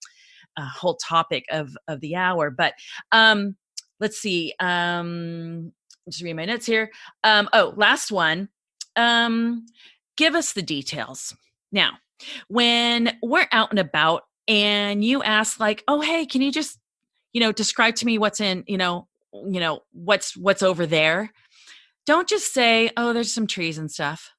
[0.57, 2.75] a whole topic of, of the hour, but,
[3.13, 3.57] um,
[4.01, 5.73] let's see, um,
[6.09, 6.91] just read my notes here.
[7.25, 8.49] Um, oh, last one.
[8.97, 9.67] Um,
[10.17, 11.37] give us the details.
[11.73, 11.93] Now,
[12.49, 16.79] when we're out and about and you ask like, oh, hey, can you just,
[17.33, 21.31] you know, describe to me what's in, you know, you know what's what's over there.
[22.07, 24.31] Don't just say oh there's some trees and stuff.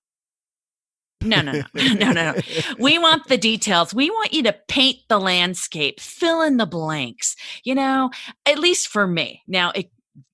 [1.21, 1.63] No no no.
[1.95, 2.41] No no no.
[2.80, 3.93] We want the details.
[3.93, 8.12] We want you to paint the landscape fill in the blanks you know
[8.45, 9.41] at least for me.
[9.47, 9.91] Now it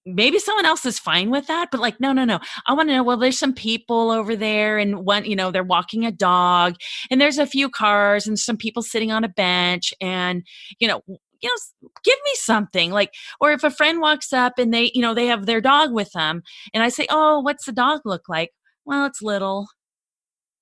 [0.08, 2.40] maybe someone else is fine with that but like no no no.
[2.68, 5.64] I want to know well there's some people over there and one you know they're
[5.64, 6.76] walking a dog
[7.10, 10.44] and there's a few cars and some people sitting on a bench and
[10.80, 11.02] you know
[11.42, 12.92] you know, give me something.
[12.92, 15.92] Like, or if a friend walks up and they, you know, they have their dog
[15.94, 16.44] with them
[16.74, 18.52] and I say, Oh, what's the dog look like?
[18.86, 19.68] Well, it's little.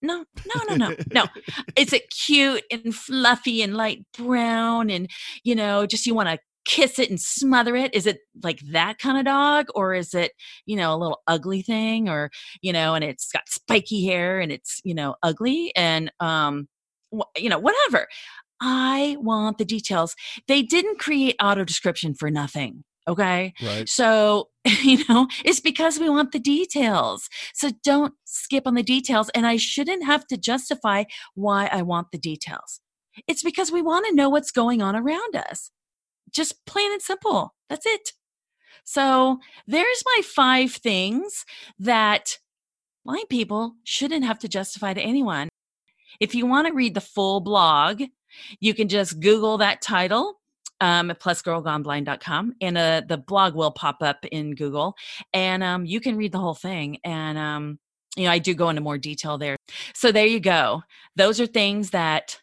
[0.02, 1.26] No, no, no, no, no.
[1.78, 5.10] Is it cute and fluffy and light brown and,
[5.44, 7.94] you know, just you want to kiss it and smother it?
[7.94, 9.68] Is it like that kind of dog?
[9.76, 10.34] Or is it,
[10.66, 12.32] you know, a little ugly thing or,
[12.62, 16.68] you know, and it's got spiky hair and it's, you know, ugly and, um,
[17.38, 18.08] you know, whatever.
[18.62, 20.16] I want the details.
[20.48, 22.84] They didn't create auto description for nothing.
[23.08, 23.54] Okay.
[23.62, 23.88] Right.
[23.90, 27.28] So, you know, it's because we want the details.
[27.54, 29.30] So don't skip on the details.
[29.36, 31.04] And I shouldn't have to justify
[31.36, 32.80] why I want the details.
[33.28, 35.72] It's because we want to know what's going on around us.
[36.32, 37.54] Just plain and simple.
[37.70, 38.14] That's it.
[38.86, 41.46] So there's my five things
[41.80, 42.38] that
[43.06, 45.50] blind people shouldn't have to justify to anyone.
[46.20, 48.04] If you want to read the full blog,
[48.60, 50.40] you can just Google that title
[50.84, 54.96] um, plusgirlgoneblind.com and uh, the blog will pop up in Google
[55.34, 56.98] and um, you can read the whole thing.
[57.06, 57.80] And, um,
[58.18, 59.56] you know, I do go into more detail there.
[59.94, 60.84] So there you go.
[61.16, 62.42] Those are things that,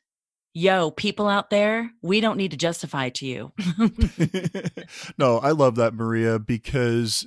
[0.54, 3.52] yo, people out there, we don't need to justify to you.
[5.18, 7.26] no, I love that, Maria, because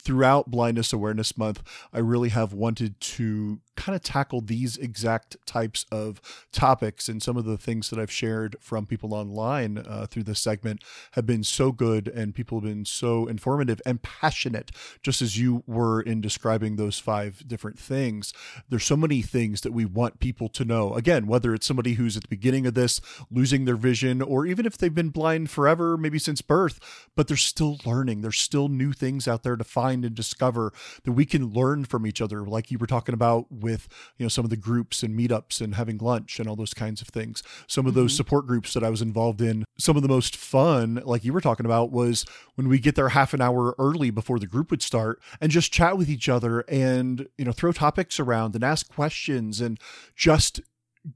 [0.00, 5.86] throughout Blindness Awareness Month, I really have wanted to kind of tackle these exact types
[5.90, 6.20] of
[6.52, 7.08] topics.
[7.08, 10.82] And some of the things that I've shared from people online uh, through this segment
[11.12, 14.70] have been so good, and people have been so informative and passionate,
[15.02, 18.32] just as you were in describing those five different things.
[18.68, 20.94] There's so many things that we want people to know.
[20.94, 24.66] Again, whether it's somebody who's at the beginning of this losing their vision, or even
[24.66, 28.20] if they've been blind forever, maybe since birth, but they're still learning.
[28.20, 30.72] There's still new things out there to find and discover
[31.04, 34.28] that we can learn from each other, like you were talking about with you know
[34.28, 37.42] some of the groups and meetups and having lunch and all those kinds of things
[37.66, 38.02] some of mm-hmm.
[38.02, 41.32] those support groups that i was involved in some of the most fun like you
[41.32, 42.24] were talking about was
[42.56, 45.72] when we get there half an hour early before the group would start and just
[45.72, 49.78] chat with each other and you know throw topics around and ask questions and
[50.14, 50.60] just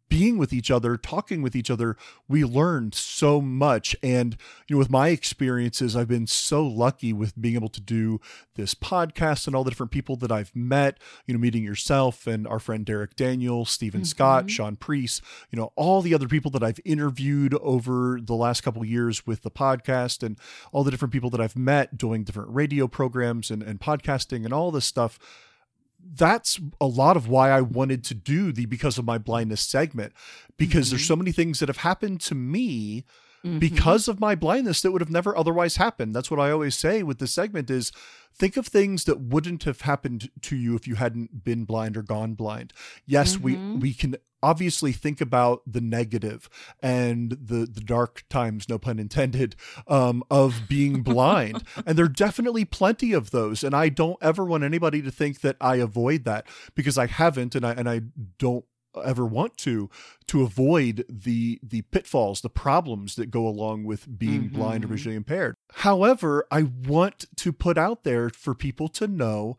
[0.09, 1.97] being with each other, talking with each other,
[2.29, 3.95] we learned so much.
[4.03, 8.21] And, you know, with my experiences, I've been so lucky with being able to do
[8.57, 12.47] this podcast and all the different people that I've met, you know, meeting yourself and
[12.49, 14.07] our friend Derek Daniel, Stephen mm-hmm.
[14.07, 18.63] Scott, Sean Priest, you know, all the other people that I've interviewed over the last
[18.63, 20.39] couple years with the podcast and
[20.73, 24.53] all the different people that I've met doing different radio programs and, and podcasting and
[24.53, 25.19] all this stuff
[26.01, 30.13] that's a lot of why I wanted to do the because of my blindness segment
[30.57, 30.97] because mm-hmm.
[30.97, 33.05] there's so many things that have happened to me
[33.47, 33.59] mm-hmm.
[33.59, 36.15] because of my blindness that would have never otherwise happened.
[36.15, 37.93] That's what I always say with this segment is
[38.35, 42.03] think of things that wouldn't have happened to you if you hadn't been blind or
[42.03, 42.73] gone blind.
[43.07, 43.75] Yes, mm-hmm.
[43.75, 46.49] we we can obviously think about the negative
[46.81, 49.57] and the the dark times no pun intended
[49.89, 54.45] um, of being blind and there are definitely plenty of those and i don't ever
[54.45, 58.01] want anybody to think that i avoid that because i haven't and i and i
[58.39, 58.67] don't
[59.05, 59.91] ever want to
[60.27, 64.57] to avoid the the pitfalls the problems that go along with being mm-hmm.
[64.57, 69.57] blind or visually impaired however i want to put out there for people to know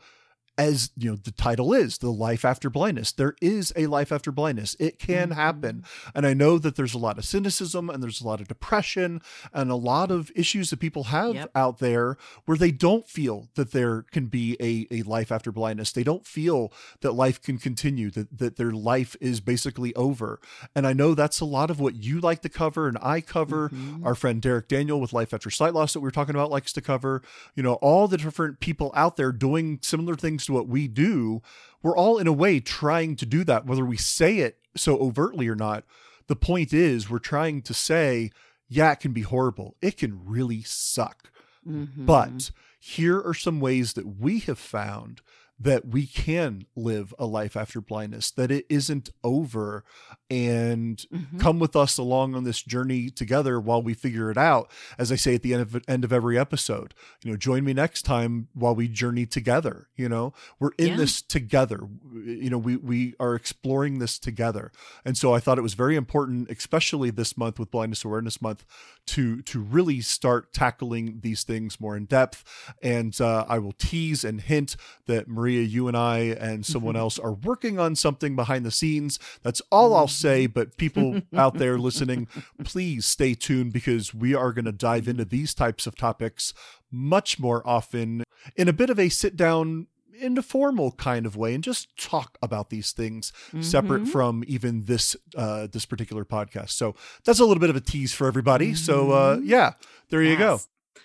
[0.58, 3.12] as you know the title is the life after blindness.
[3.12, 4.76] There is a life after blindness.
[4.80, 5.40] It can mm-hmm.
[5.40, 5.84] happen.
[6.16, 9.22] And i know that there's a lot of cynicism and there's a lot of depression
[9.54, 11.52] and a lot of issues that people have yep.
[11.54, 15.92] out there where they don't feel that there can be a, a life after blindness.
[15.92, 20.40] They don't feel that life can continue that, that their life is basically over.
[20.76, 23.70] And i know that's a lot of what you like to cover and i cover.
[23.70, 24.06] Mm-hmm.
[24.06, 26.74] our friend derek daniel with life after sight loss that we are talking about likes
[26.74, 27.22] to cover.
[27.56, 31.42] You know all the different people out there doing similar things to what we do,
[31.82, 35.48] we're all in a way trying to do that, whether we say it so overtly
[35.48, 35.86] or not.
[36.28, 38.32] The point is, we're trying to say,
[38.68, 39.78] yeah, it can be horrible.
[39.82, 41.32] It can really suck.
[41.66, 42.06] Mm-hmm.
[42.06, 45.22] But here are some ways that we have found
[45.60, 49.84] that we can live a life after blindness, that it isn't over,
[50.30, 51.40] and mm-hmm.
[51.40, 54.70] come with us along on this journey together while we figure it out.
[55.00, 56.94] As I say at the end of end of every episode,
[57.24, 59.88] you know, join me next time while we journey together.
[59.96, 60.98] You know, we're in yeah.
[60.98, 61.80] this together.
[62.14, 64.72] You know, we we are exploring this together,
[65.04, 68.64] and so I thought it was very important, especially this month with Blindness Awareness Month,
[69.08, 72.44] to to really start tackling these things more in depth.
[72.84, 74.76] And uh, I will tease and hint
[75.08, 77.04] that Maria Maria, you and I and someone mm-hmm.
[77.04, 79.18] else are working on something behind the scenes.
[79.44, 80.46] That's all I'll say.
[80.46, 82.28] But people out there listening,
[82.66, 86.54] please stay tuned because we are going to dive into these types of topics
[86.92, 88.26] much more often
[88.58, 89.88] in a bit of a sit down
[90.20, 93.62] in a formal kind of way and just talk about these things mm-hmm.
[93.62, 97.82] separate from even this uh this particular podcast so that's a little bit of a
[97.82, 98.76] tease for everybody mm-hmm.
[98.76, 99.46] so uh mm-hmm.
[99.46, 99.74] yeah
[100.10, 100.32] there yes.
[100.32, 100.60] you go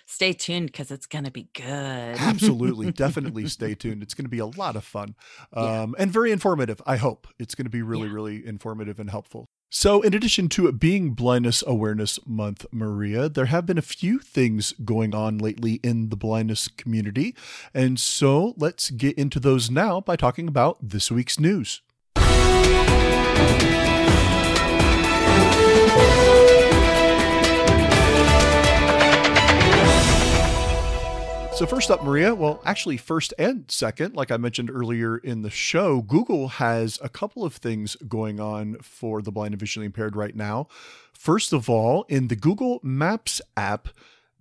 [0.05, 1.65] stay tuned because it's going to be good.
[1.65, 2.91] Absolutely.
[2.93, 4.03] Definitely stay tuned.
[4.03, 5.15] It's going to be a lot of fun
[5.53, 6.03] um, yeah.
[6.03, 6.81] and very informative.
[6.85, 8.13] I hope it's going to be really, yeah.
[8.13, 9.47] really informative and helpful.
[9.75, 14.19] So, in addition to it being Blindness Awareness Month, Maria, there have been a few
[14.19, 17.35] things going on lately in the blindness community.
[17.73, 21.81] And so, let's get into those now by talking about this week's news.
[31.55, 35.51] So, first up, Maria, well, actually, first and second, like I mentioned earlier in the
[35.51, 40.15] show, Google has a couple of things going on for the blind and visually impaired
[40.15, 40.67] right now.
[41.13, 43.89] First of all, in the Google Maps app,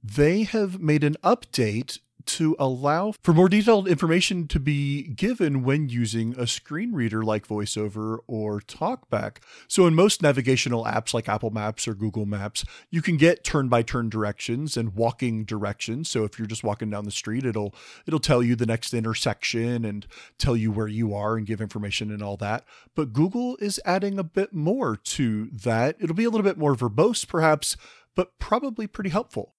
[0.02, 5.88] they have made an update to allow for more detailed information to be given when
[5.88, 9.38] using a screen reader like VoiceOver or TalkBack.
[9.68, 14.08] So, in most navigational apps like Apple Maps or Google Maps, you can get turn-by-turn
[14.08, 16.08] directions and walking directions.
[16.08, 17.74] So, if you're just walking down the street, it'll
[18.06, 20.06] it'll tell you the next intersection and
[20.38, 22.64] tell you where you are and give information and all that.
[22.94, 25.96] But Google is adding a bit more to that.
[26.00, 27.76] It'll be a little bit more verbose, perhaps,
[28.14, 29.54] but probably pretty helpful.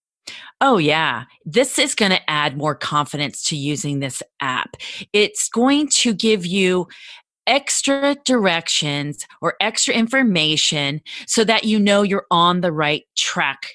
[0.62, 1.26] Oh, yeah.
[1.46, 4.78] This is going to add more confidence to using this app.
[5.12, 6.88] It's going to give you
[7.46, 13.72] extra directions or extra information so that you know you're on the right track,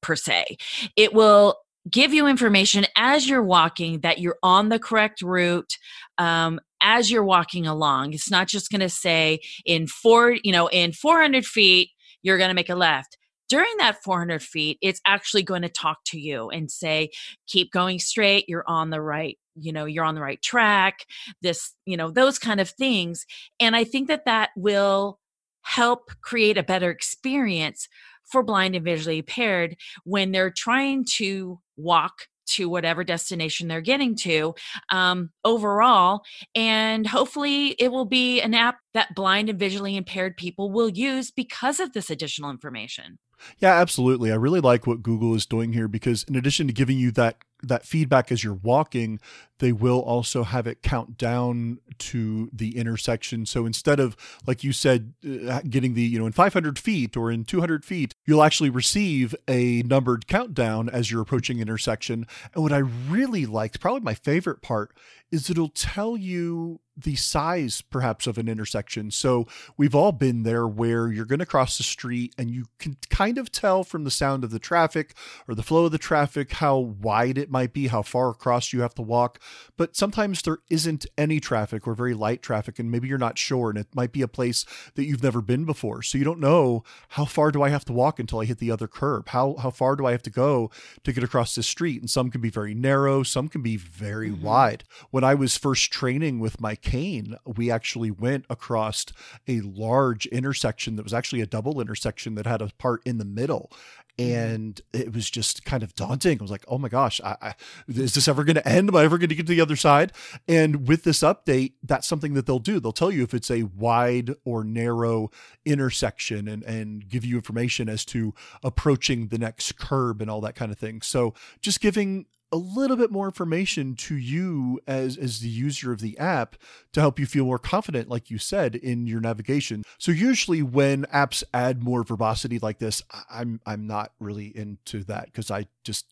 [0.00, 0.56] per se.
[0.96, 1.56] It will
[1.90, 5.78] give you information as you're walking that you're on the correct route.
[6.18, 10.68] Um, as you're walking along it's not just going to say in four you know
[10.68, 11.90] in 400 feet
[12.22, 15.98] you're going to make a left during that 400 feet, it's actually going to talk
[16.06, 17.10] to you and say,
[17.46, 18.44] keep going straight.
[18.48, 21.06] You're on the right, you know, you're on the right track,
[21.42, 23.24] this, you know, those kind of things.
[23.60, 25.18] And I think that that will
[25.62, 27.88] help create a better experience
[28.24, 34.16] for blind and visually impaired when they're trying to walk to whatever destination they're getting
[34.16, 34.54] to
[34.90, 36.22] um, overall.
[36.54, 41.30] And hopefully, it will be an app that blind and visually impaired people will use
[41.30, 43.18] because of this additional information.
[43.58, 44.30] Yeah, absolutely.
[44.32, 47.38] I really like what Google is doing here because in addition to giving you that
[47.62, 49.18] that feedback as you're walking,
[49.58, 53.44] they will also have it count down to the intersection.
[53.46, 54.16] So instead of,
[54.46, 58.14] like you said, uh, getting the, you know, in 500 feet or in 200 feet,
[58.26, 62.26] you'll actually receive a numbered countdown as you're approaching intersection.
[62.54, 64.92] And what I really liked, probably my favorite part,
[65.30, 69.10] is it'll tell you the size perhaps of an intersection.
[69.10, 69.46] So
[69.76, 73.38] we've all been there where you're going to cross the street and you can kind
[73.38, 75.14] of tell from the sound of the traffic
[75.46, 78.80] or the flow of the traffic how wide it might be, how far across you
[78.80, 79.38] have to walk.
[79.76, 83.70] But sometimes there isn't any traffic or very light traffic, and maybe you're not sure,
[83.70, 86.02] and it might be a place that you've never been before.
[86.02, 88.70] So you don't know how far do I have to walk until I hit the
[88.70, 89.28] other curb?
[89.28, 90.70] How how far do I have to go
[91.04, 92.00] to get across this street?
[92.00, 94.44] And some can be very narrow, some can be very mm-hmm.
[94.44, 99.06] wide when I was first training with my cane, we actually went across
[99.46, 103.24] a large intersection that was actually a double intersection that had a part in the
[103.24, 103.70] middle.
[104.18, 104.32] Mm-hmm.
[104.32, 106.38] And it was just kind of daunting.
[106.40, 107.54] I was like, oh my gosh, I, I,
[107.86, 108.88] is this ever going to end?
[108.88, 110.12] Am I ever going to get to the other side?
[110.48, 112.80] And with this update, that's something that they'll do.
[112.80, 115.30] They'll tell you if it's a wide or narrow
[115.64, 118.34] intersection and, and give you information as to
[118.64, 121.00] approaching the next curb and all that kind of thing.
[121.02, 126.00] So just giving a little bit more information to you as as the user of
[126.00, 126.56] the app
[126.92, 129.84] to help you feel more confident like you said in your navigation.
[129.98, 135.26] So usually when apps add more verbosity like this i'm i'm not really into that
[135.26, 136.06] because i just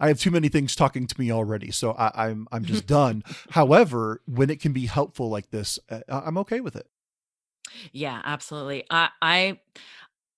[0.00, 1.70] i have too many things talking to me already.
[1.70, 3.22] So I, i'm i'm just done.
[3.50, 6.86] However when it can be helpful like this uh, i'm okay with it.
[7.92, 8.84] Yeah absolutely.
[8.90, 9.60] I i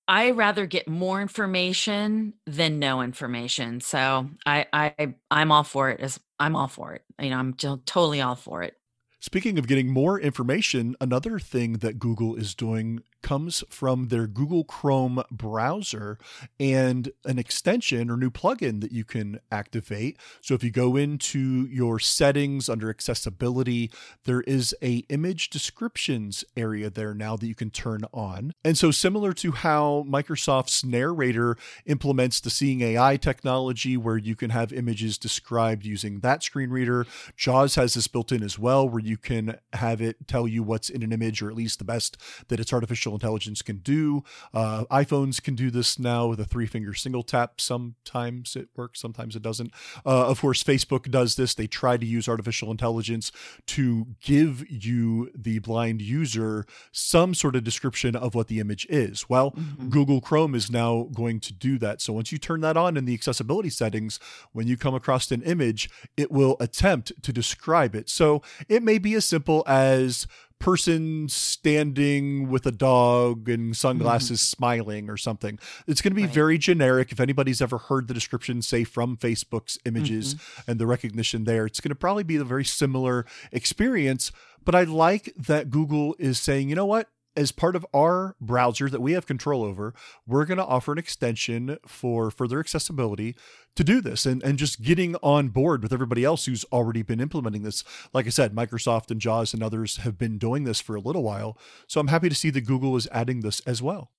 [0.06, 3.80] I rather get more information than no information.
[3.80, 6.00] So I I I'm all for it.
[6.00, 7.02] As I'm all for it.
[7.20, 8.74] You know, I'm totally all for it.
[9.20, 14.64] Speaking of getting more information, another thing that Google is doing comes from their Google
[14.64, 16.18] Chrome browser
[16.60, 20.18] and an extension or new plugin that you can activate.
[20.42, 23.90] So if you go into your settings under accessibility,
[24.24, 28.52] there is a image descriptions area there now that you can turn on.
[28.62, 31.56] And so similar to how Microsoft's narrator
[31.86, 37.06] implements the seeing AI technology where you can have images described using that screen reader,
[37.38, 40.90] JAWS has this built in as well where you can have it tell you what's
[40.90, 42.18] in an image or at least the best
[42.48, 44.22] that its artificial artificial intelligence can do.
[44.52, 47.60] Uh, iPhones can do this now with a three finger single tap.
[47.60, 49.72] Sometimes it works, sometimes it doesn't.
[50.04, 51.54] Uh, of course, Facebook does this.
[51.54, 53.32] They try to use artificial intelligence
[53.66, 59.28] to give you, the blind user, some sort of description of what the image is.
[59.28, 59.88] Well, mm-hmm.
[59.88, 62.00] Google Chrome is now going to do that.
[62.00, 64.18] So once you turn that on in the accessibility settings,
[64.52, 68.08] when you come across an image, it will attempt to describe it.
[68.08, 70.26] So it may be as simple as
[70.58, 74.56] person standing with a dog and sunglasses mm-hmm.
[74.56, 75.58] smiling or something.
[75.86, 76.34] It's going to be right.
[76.34, 77.12] very generic.
[77.12, 80.70] If anybody's ever heard the description, say from Facebook's images mm-hmm.
[80.70, 84.32] and the recognition there, it's going to probably be a very similar experience.
[84.64, 87.08] But I like that Google is saying, you know what?
[87.36, 89.94] As part of our browser that we have control over,
[90.26, 93.34] we're going to offer an extension for further accessibility
[93.76, 97.20] to do this and, and just getting on board with everybody else who's already been
[97.20, 97.82] implementing this.
[98.12, 101.22] Like I said, Microsoft and JAWS and others have been doing this for a little
[101.22, 101.58] while.
[101.88, 104.10] So I'm happy to see that Google is adding this as well.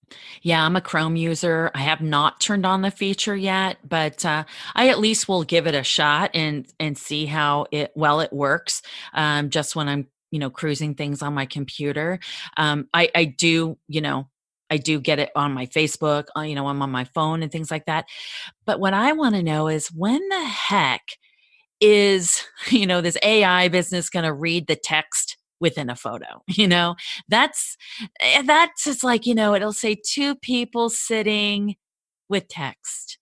[0.41, 1.72] Yeah, I'm a Chrome user.
[1.74, 4.43] I have not turned on the feature yet, but uh,
[4.76, 8.32] I at least will give it a shot and and see how it well it
[8.32, 8.84] works.
[9.13, 12.20] Um, just when I'm you know cruising things on my computer
[12.58, 14.28] um, I, I do you know
[14.70, 17.52] I do get it on my Facebook, uh, you know, I'm on my phone and
[17.52, 18.06] things like that.
[18.66, 21.04] But what I want to know is when the heck
[21.80, 26.44] is, you know, this AI business going to read the text within a photo?
[26.48, 26.96] You know,
[27.28, 27.78] that's,
[28.20, 31.76] eh, that's just like, you know, it'll say two people sitting
[32.30, 33.18] with text.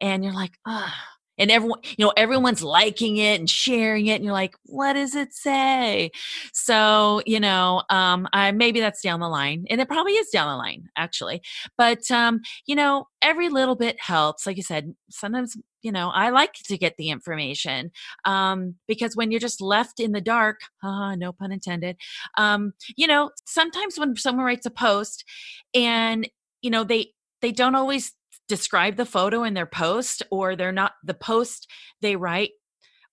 [0.00, 0.94] And you're like, ah.
[0.96, 4.94] Oh and everyone you know everyone's liking it and sharing it and you're like what
[4.94, 6.10] does it say?
[6.52, 10.48] So you know um i maybe that's down the line and it probably is down
[10.48, 11.42] the line actually
[11.76, 16.30] but um you know every little bit helps like you said sometimes you know i
[16.30, 17.90] like to get the information
[18.24, 21.96] um because when you're just left in the dark uh, no pun intended
[22.36, 25.24] um you know sometimes when someone writes a post
[25.74, 26.28] and
[26.62, 27.12] you know they
[27.42, 28.12] they don't always
[28.48, 31.70] describe the photo in their post or they're not the post
[32.00, 32.50] they write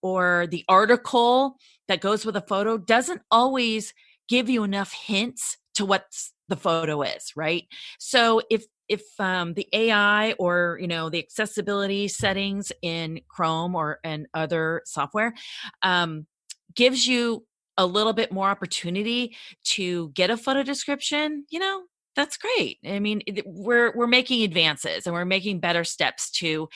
[0.01, 1.57] or the article
[1.87, 3.93] that goes with a photo doesn't always
[4.27, 6.05] give you enough hints to what
[6.47, 7.63] the photo is right?
[7.99, 13.99] So if if um, the AI or you know the accessibility settings in Chrome or
[14.03, 15.33] and other software
[15.81, 16.27] um,
[16.75, 17.45] gives you
[17.77, 21.83] a little bit more opportunity to get a photo description, you know,
[22.15, 22.77] that's great.
[22.85, 26.67] I mean, we're we're making advances and we're making better steps to,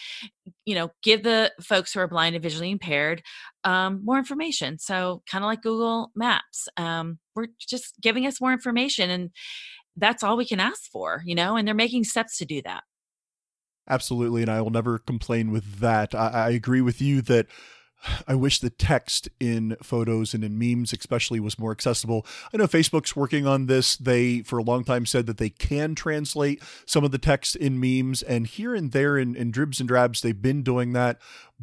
[0.65, 3.21] you know, give the folks who are blind and visually impaired
[3.63, 4.79] um, more information.
[4.79, 9.31] So, kind of like Google Maps, um, we're just giving us more information, and
[9.97, 11.57] that's all we can ask for, you know.
[11.57, 12.83] And they're making steps to do that.
[13.89, 16.15] Absolutely, and I will never complain with that.
[16.15, 17.47] I, I agree with you that
[18.27, 22.25] I wish the text in photos and in memes, especially, was more accessible.
[22.53, 23.95] I know Facebook's working on this.
[23.97, 27.79] They, for a long time, said that they can translate some of the text in
[27.79, 31.19] memes, and here and there in, in dribs and drabs, they've been doing that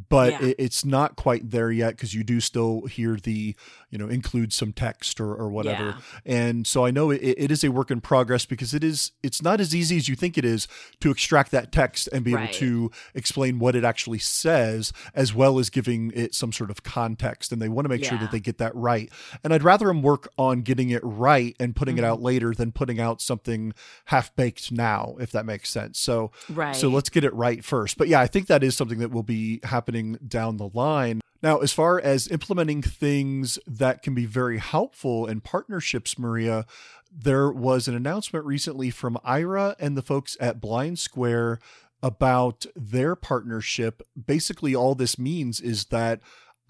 [0.08, 0.48] but yeah.
[0.48, 3.54] it, it's not quite there yet because you do still hear the
[3.90, 5.98] you know include some text or, or whatever yeah.
[6.24, 9.42] and so i know it, it is a work in progress because it is it's
[9.42, 10.66] not as easy as you think it is
[11.00, 12.44] to extract that text and be right.
[12.44, 16.82] able to explain what it actually says as well as giving it some sort of
[16.82, 18.10] context and they want to make yeah.
[18.10, 19.12] sure that they get that right
[19.44, 22.04] and i'd rather them work on getting it right and putting mm-hmm.
[22.04, 22.26] it out mm-hmm.
[22.26, 23.74] later than putting out something
[24.06, 27.98] half baked now if that makes sense so right so let's get it right first
[27.98, 31.20] but yeah i think that is something that will be happening happening down the line.
[31.42, 36.66] Now, as far as implementing things that can be very helpful in partnerships, Maria,
[37.10, 41.58] there was an announcement recently from Aira and the folks at Blind Square
[42.00, 44.02] about their partnership.
[44.26, 46.20] Basically, all this means is that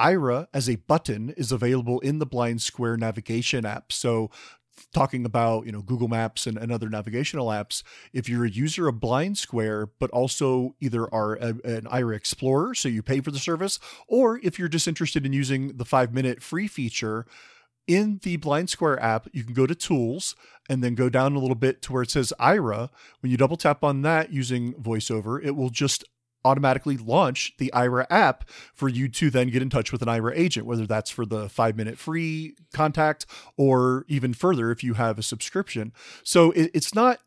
[0.00, 3.92] Aira as a button is available in the Blind Square navigation app.
[3.92, 4.30] So
[4.92, 8.88] talking about you know Google Maps and, and other navigational apps, if you're a user
[8.88, 13.30] of Blind Square, but also either are a, an Aira Explorer, so you pay for
[13.30, 17.26] the service, or if you're just interested in using the five minute free feature
[17.86, 20.36] in the Blind Square app, you can go to Tools
[20.68, 22.90] and then go down a little bit to where it says Aira.
[23.20, 26.04] When you double tap on that using VoiceOver, it will just
[26.44, 30.32] automatically launch the Aira app for you to then get in touch with an Aira
[30.36, 33.26] agent, whether that's for the five minute free contact
[33.56, 35.92] or even further if you have a subscription.
[36.22, 37.20] So it, it's not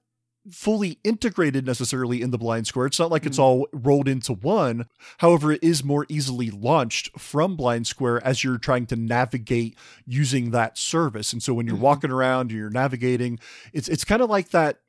[0.52, 2.86] fully integrated necessarily in the blind square.
[2.86, 3.44] It's not like it's mm.
[3.44, 4.86] all rolled into one.
[5.18, 10.52] However, it is more easily launched from blind square as you're trying to navigate using
[10.52, 11.34] that service.
[11.34, 11.84] And so when you're mm-hmm.
[11.84, 13.40] walking around, you're navigating,
[13.74, 14.80] it's it's kind of like that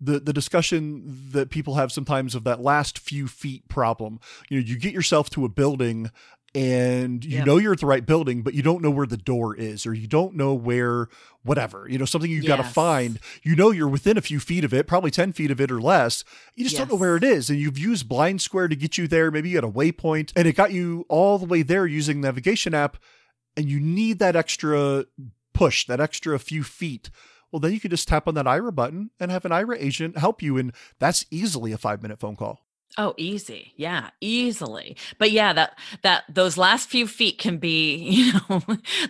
[0.00, 4.20] the the discussion that people have sometimes of that last few feet problem.
[4.48, 6.10] You know, you get yourself to a building
[6.54, 9.56] and you know you're at the right building, but you don't know where the door
[9.56, 11.08] is, or you don't know where
[11.42, 12.56] whatever, you know, something you've yes.
[12.56, 13.18] got to find.
[13.42, 15.80] You know you're within a few feet of it, probably 10 feet of it or
[15.80, 16.24] less.
[16.54, 16.80] You just yes.
[16.80, 17.48] don't know where it is.
[17.48, 19.30] And you've used Blind Square to get you there.
[19.30, 22.74] Maybe you got a waypoint and it got you all the way there using navigation
[22.74, 22.98] app.
[23.56, 25.06] And you need that extra
[25.54, 27.10] push, that extra few feet
[27.52, 30.16] well, then you can just tap on that Aira button and have an Aira agent
[30.16, 30.56] help you.
[30.56, 32.60] And that's easily a five minute phone call.
[32.98, 33.72] Oh, easy.
[33.76, 34.98] Yeah, easily.
[35.18, 38.62] But yeah, that that those last few feet can be, you know,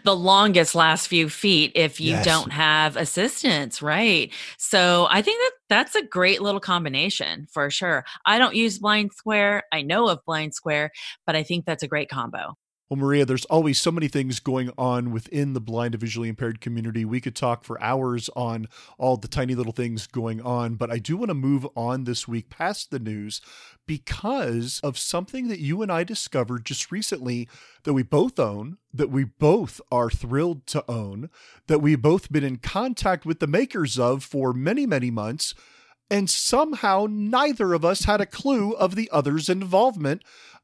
[0.04, 2.24] the longest last few feet if you yes.
[2.24, 4.32] don't have assistance, right?
[4.56, 8.04] So, I think that that's a great little combination for sure.
[8.24, 9.64] I don't use Blind Square.
[9.72, 10.92] I know of Blind Square,
[11.26, 12.56] but I think that's a great combo.
[12.92, 16.60] Well, Maria, there's always so many things going on within the blind and visually impaired
[16.60, 17.06] community.
[17.06, 18.68] We could talk for hours on
[18.98, 22.28] all the tiny little things going on, but I do want to move on this
[22.28, 23.40] week past the news
[23.86, 27.48] because of something that you and I discovered just recently
[27.84, 31.30] that we both own, that we both are thrilled to own,
[31.68, 35.54] that we've both been in contact with the makers of for many, many months.
[36.10, 40.22] And somehow neither of us had a clue of the other's involvement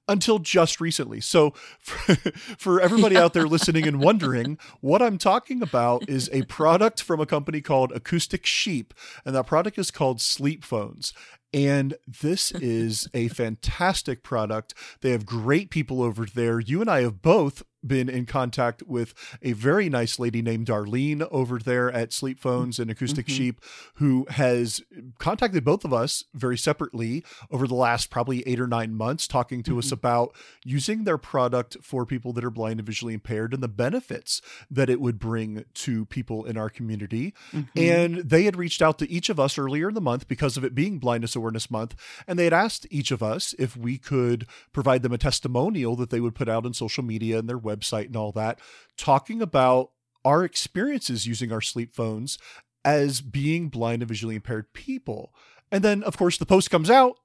[0.09, 1.21] until just recently.
[1.21, 2.15] So, for,
[2.59, 3.25] for everybody yeah.
[3.25, 7.61] out there listening and wondering, what I'm talking about is a product from a company
[7.61, 8.95] called Acoustic Sheep,
[9.25, 11.13] and that product is called Sleep Phones.
[11.53, 14.75] And this is a fantastic product.
[15.01, 16.61] They have great people over there.
[16.61, 21.27] You and I have both been in contact with a very nice lady named Darlene
[21.31, 23.37] over there at Sleep Phones and Acoustic mm-hmm.
[23.37, 23.61] Sheep,
[23.95, 24.81] who has
[25.19, 29.63] contacted both of us very separately over the last probably eight or nine months, talking
[29.63, 29.79] to mm-hmm.
[29.79, 33.69] us about using their product for people that are blind and visually impaired and the
[33.69, 37.35] benefits that it would bring to people in our community.
[37.53, 37.79] Mm-hmm.
[37.79, 40.65] And they had reached out to each of us earlier in the month because of
[40.65, 41.95] it being Blindness Awareness Month.
[42.27, 46.11] And they had asked each of us if we could provide them a testimonial that
[46.11, 48.59] they would put out on social media and their website and all that,
[48.97, 49.91] talking about
[50.25, 52.39] our experiences using our sleep phones
[52.85, 55.33] as being blind and visually impaired people.
[55.71, 57.17] And then, of course, the post comes out,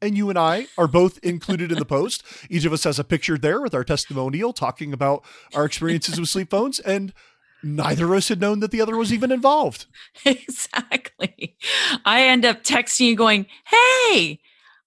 [0.00, 2.22] and you and I are both included in the post.
[2.50, 6.28] Each of us has a picture there with our testimonial talking about our experiences with
[6.28, 6.80] sleep phones.
[6.80, 7.14] And
[7.62, 9.86] neither of us had known that the other was even involved.
[10.24, 11.56] exactly.
[12.04, 14.40] I end up texting you going, Hey,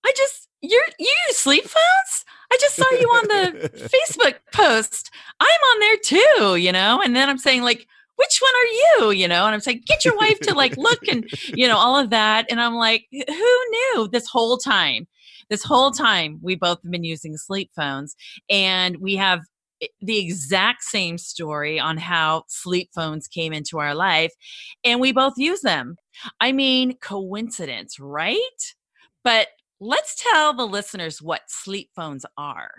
[0.05, 2.25] I just, you're, you use sleep phones?
[2.55, 5.11] I just saw you on the Facebook post.
[5.41, 7.01] I'm on there too, you know?
[7.03, 7.85] And then I'm saying, like,
[8.15, 9.11] which one are you?
[9.11, 11.97] You know, and I'm saying, get your wife to like look and, you know, all
[11.97, 12.45] of that.
[12.49, 15.05] And I'm like, who knew this whole time?
[15.49, 18.15] This whole time we both have been using sleep phones
[18.49, 19.41] and we have
[19.99, 24.31] the exact same story on how sleep phones came into our life
[24.85, 25.97] and we both use them.
[26.39, 28.39] I mean, coincidence, right?
[29.25, 29.47] But
[29.79, 32.71] let's tell the listeners what sleep phones are.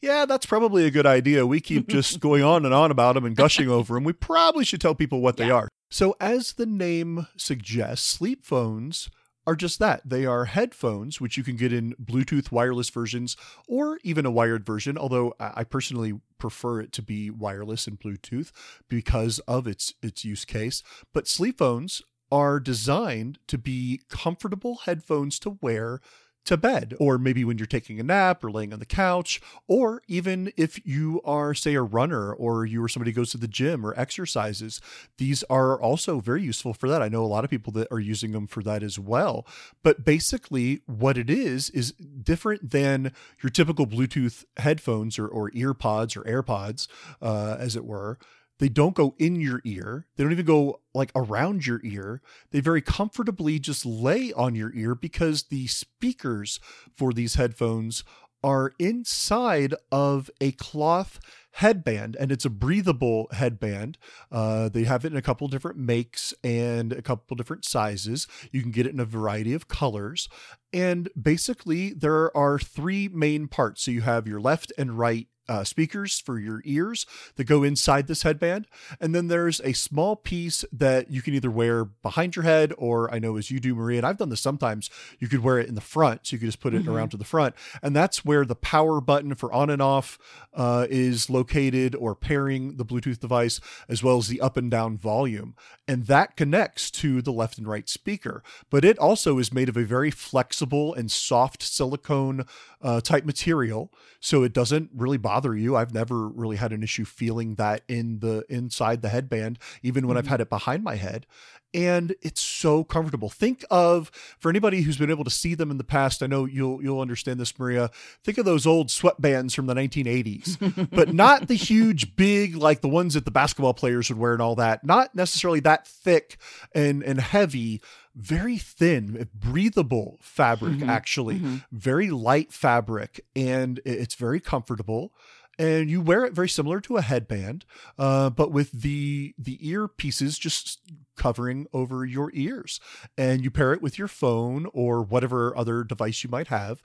[0.00, 1.46] Yeah, that's probably a good idea.
[1.46, 4.04] We keep just going on and on about them and gushing over them.
[4.04, 5.44] We probably should tell people what yeah.
[5.44, 5.68] they are.
[5.90, 9.10] So, as the name suggests, sleep phones
[9.46, 10.02] are just that.
[10.04, 13.34] They are headphones, which you can get in Bluetooth wireless versions
[13.66, 18.52] or even a wired version, although I personally prefer it to be wireless and Bluetooth
[18.88, 20.82] because of its its use case.
[21.14, 26.00] But sleep phones are designed to be comfortable headphones to wear
[26.44, 30.02] to bed, or maybe when you're taking a nap or laying on the couch, or
[30.08, 33.46] even if you are, say, a runner or you are somebody who goes to the
[33.46, 34.80] gym or exercises.
[35.18, 37.02] These are also very useful for that.
[37.02, 39.46] I know a lot of people that are using them for that as well.
[39.82, 43.12] But basically, what it is is different than
[43.42, 46.88] your typical Bluetooth headphones or, or ear pods or AirPods,
[47.20, 48.18] uh, as it were.
[48.58, 50.06] They don't go in your ear.
[50.16, 52.20] They don't even go like around your ear.
[52.50, 56.58] They very comfortably just lay on your ear because the speakers
[56.96, 58.04] for these headphones
[58.42, 61.18] are inside of a cloth
[61.52, 63.98] headband and it's a breathable headband
[64.30, 68.62] uh, they have it in a couple different makes and a couple different sizes you
[68.62, 70.28] can get it in a variety of colors
[70.72, 75.64] and basically there are three main parts so you have your left and right uh,
[75.64, 78.66] speakers for your ears that go inside this headband.
[79.00, 83.12] And then there's a small piece that you can either wear behind your head, or
[83.12, 85.68] I know as you do, Maria, and I've done this sometimes, you could wear it
[85.68, 86.26] in the front.
[86.26, 86.94] So you could just put it mm-hmm.
[86.94, 87.54] around to the front.
[87.82, 90.18] And that's where the power button for on and off
[90.54, 94.96] uh, is located or pairing the Bluetooth device, as well as the up and down
[94.98, 95.54] volume.
[95.86, 98.42] And that connects to the left and right speaker.
[98.70, 102.44] But it also is made of a very flexible and soft silicone
[102.82, 103.92] uh, type material.
[104.20, 105.76] So it doesn't really bother you.
[105.76, 110.16] I've never really had an issue feeling that in the inside the headband, even when
[110.16, 110.18] mm-hmm.
[110.18, 111.26] I've had it behind my head
[111.74, 113.28] and it's so comfortable.
[113.28, 116.22] Think of for anybody who's been able to see them in the past.
[116.22, 117.90] I know you'll you'll understand this, Maria.
[118.24, 122.88] Think of those old sweatbands from the 1980s, but not the huge, big like the
[122.88, 124.84] ones that the basketball players would wear and all that.
[124.84, 126.38] Not necessarily that thick
[126.74, 127.80] and and heavy.
[128.18, 130.90] Very thin, breathable fabric, mm-hmm.
[130.90, 131.36] actually.
[131.36, 131.56] Mm-hmm.
[131.70, 135.12] Very light fabric, and it's very comfortable
[135.58, 137.64] and you wear it very similar to a headband,
[137.98, 140.80] uh, but with the the ear pieces just
[141.16, 142.80] covering over your ears,
[143.16, 146.80] and you pair it with your phone or whatever other device you might have,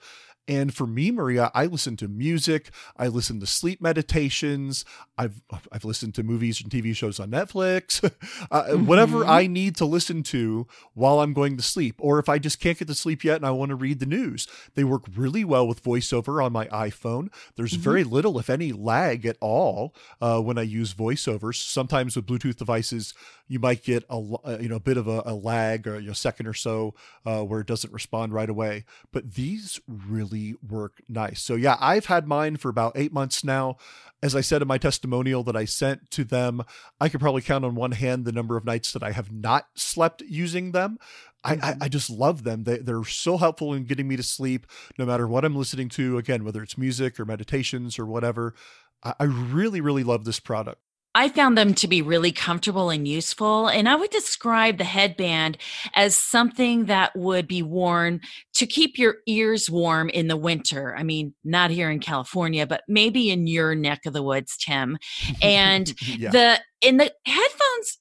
[0.46, 2.70] and for me, Maria, I listen to music.
[2.96, 4.84] I listen to sleep meditations.
[5.16, 5.40] I've
[5.72, 8.04] I've listened to movies and TV shows on Netflix.
[8.50, 8.86] uh, mm-hmm.
[8.86, 12.60] Whatever I need to listen to while I'm going to sleep, or if I just
[12.60, 15.44] can't get to sleep yet and I want to read the news, they work really
[15.44, 17.28] well with VoiceOver on my iPhone.
[17.56, 17.82] There's mm-hmm.
[17.82, 21.54] very little, if any, lag at all uh, when I use VoiceOver.
[21.54, 23.14] Sometimes with Bluetooth devices,
[23.48, 26.14] you might get a uh, you know a bit of a, a lag or a
[26.14, 26.94] second or so
[27.26, 28.84] uh, where it doesn't respond right away.
[29.12, 31.42] But these really work nice.
[31.42, 33.76] So yeah, I've had mine for about eight months now.
[34.22, 36.62] As I said in my testimonial that I sent to them,
[36.98, 39.66] I could probably count on one hand the number of nights that I have not
[39.74, 40.98] slept using them.
[41.44, 41.82] I, I, mm-hmm.
[41.82, 42.64] I, just love them.
[42.64, 44.66] They, they're so helpful in getting me to sleep,
[44.98, 46.18] no matter what I'm listening to.
[46.18, 48.54] Again, whether it's music or meditations or whatever.
[49.02, 50.80] I, I really, really love this product.
[51.14, 53.68] I found them to be really comfortable and useful.
[53.68, 55.58] And I would describe the headband
[55.94, 58.20] as something that would be worn
[58.54, 60.96] to keep your ears warm in the winter.
[60.96, 64.98] I mean, not here in California, but maybe in your neck of the woods, Tim.
[65.42, 66.30] And yeah.
[66.30, 67.98] the in the headphones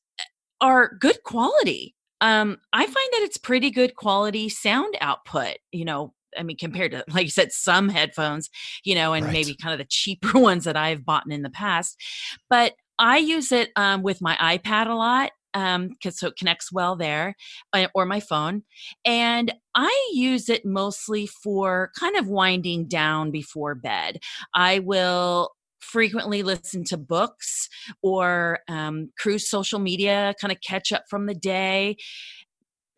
[0.61, 1.93] are good quality.
[2.23, 5.57] Um, I find that it's pretty good quality sound output.
[5.71, 8.49] You know, I mean, compared to, like you said, some headphones,
[8.83, 9.33] you know, and right.
[9.33, 12.01] maybe kind of the cheaper ones that I've bought in the past.
[12.49, 16.71] But I use it um, with my iPad a lot because um, so it connects
[16.71, 17.35] well there,
[17.73, 18.63] uh, or my phone,
[19.05, 24.19] and I use it mostly for kind of winding down before bed.
[24.55, 25.51] I will
[25.83, 27.69] frequently listen to books
[28.01, 31.97] or um, cruise social media, kind of catch up from the day.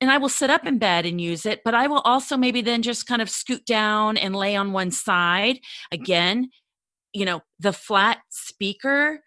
[0.02, 2.62] And I will sit up in bed and use it, but I will also maybe
[2.62, 5.60] then just kind of scoot down and lay on one side.
[5.92, 6.50] Again,
[7.14, 9.22] you know, the flat speaker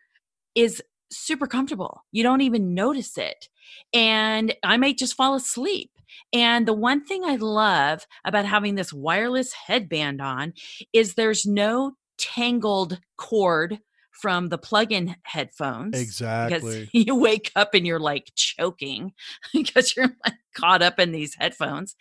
[0.55, 2.05] is super comfortable.
[2.13, 3.49] You don't even notice it.
[3.95, 5.91] And I might just fall asleep.
[6.33, 10.53] And the one thing I love about having this wireless headband on
[10.93, 13.79] is there's no tangled cord
[14.13, 16.89] from the plug-in headphones exactly.
[16.93, 19.13] you wake up and you're like choking
[19.53, 21.95] because you're like caught up in these headphones.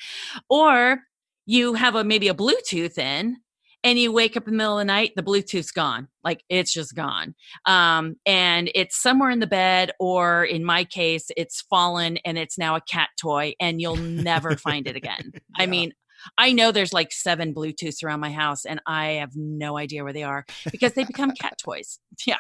[0.49, 0.99] Or
[1.45, 3.37] you have a maybe a bluetooth in
[3.83, 6.07] and you wake up in the middle of the night the bluetooth's gone.
[6.23, 7.35] Like it's just gone.
[7.65, 12.57] Um, and it's somewhere in the bed or in my case it's fallen and it's
[12.57, 15.31] now a cat toy and you'll never find it again.
[15.57, 15.63] Yeah.
[15.63, 15.93] i mean
[16.37, 20.13] I know there's like seven Bluetooths around my house and I have no idea where
[20.13, 21.99] they are because they become cat toys.
[22.25, 22.37] Yeah.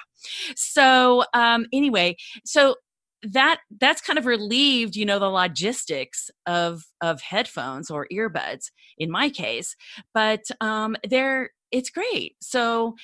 [0.55, 2.75] So, um, anyway, so
[3.23, 9.09] that that's kind of relieved you know the logistics of of headphones or earbuds in
[9.09, 9.75] my case
[10.13, 12.95] but um they're it's great so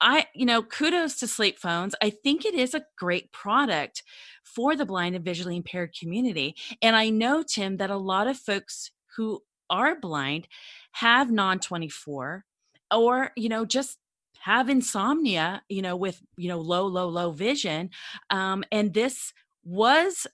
[0.00, 4.02] i you know kudos to sleep phones i think it is a great product
[4.42, 8.38] for the blind and visually impaired community and i know tim that a lot of
[8.38, 9.40] folks who
[9.70, 10.48] are blind
[10.92, 12.44] have non 24
[12.92, 13.98] or you know just
[14.40, 17.90] have insomnia you know with you know low low low vision
[18.30, 19.32] um, and this
[19.64, 20.26] was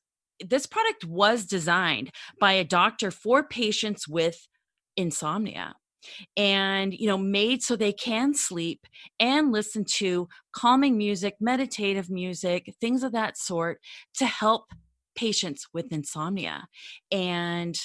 [0.45, 2.11] this product was designed
[2.41, 4.49] by a doctor for patients with
[4.97, 5.75] insomnia
[6.37, 8.87] and you know made so they can sleep
[9.19, 13.81] and listen to calming music meditative music things of that sort
[14.13, 14.67] to help
[15.15, 16.67] patients with insomnia.
[17.11, 17.79] And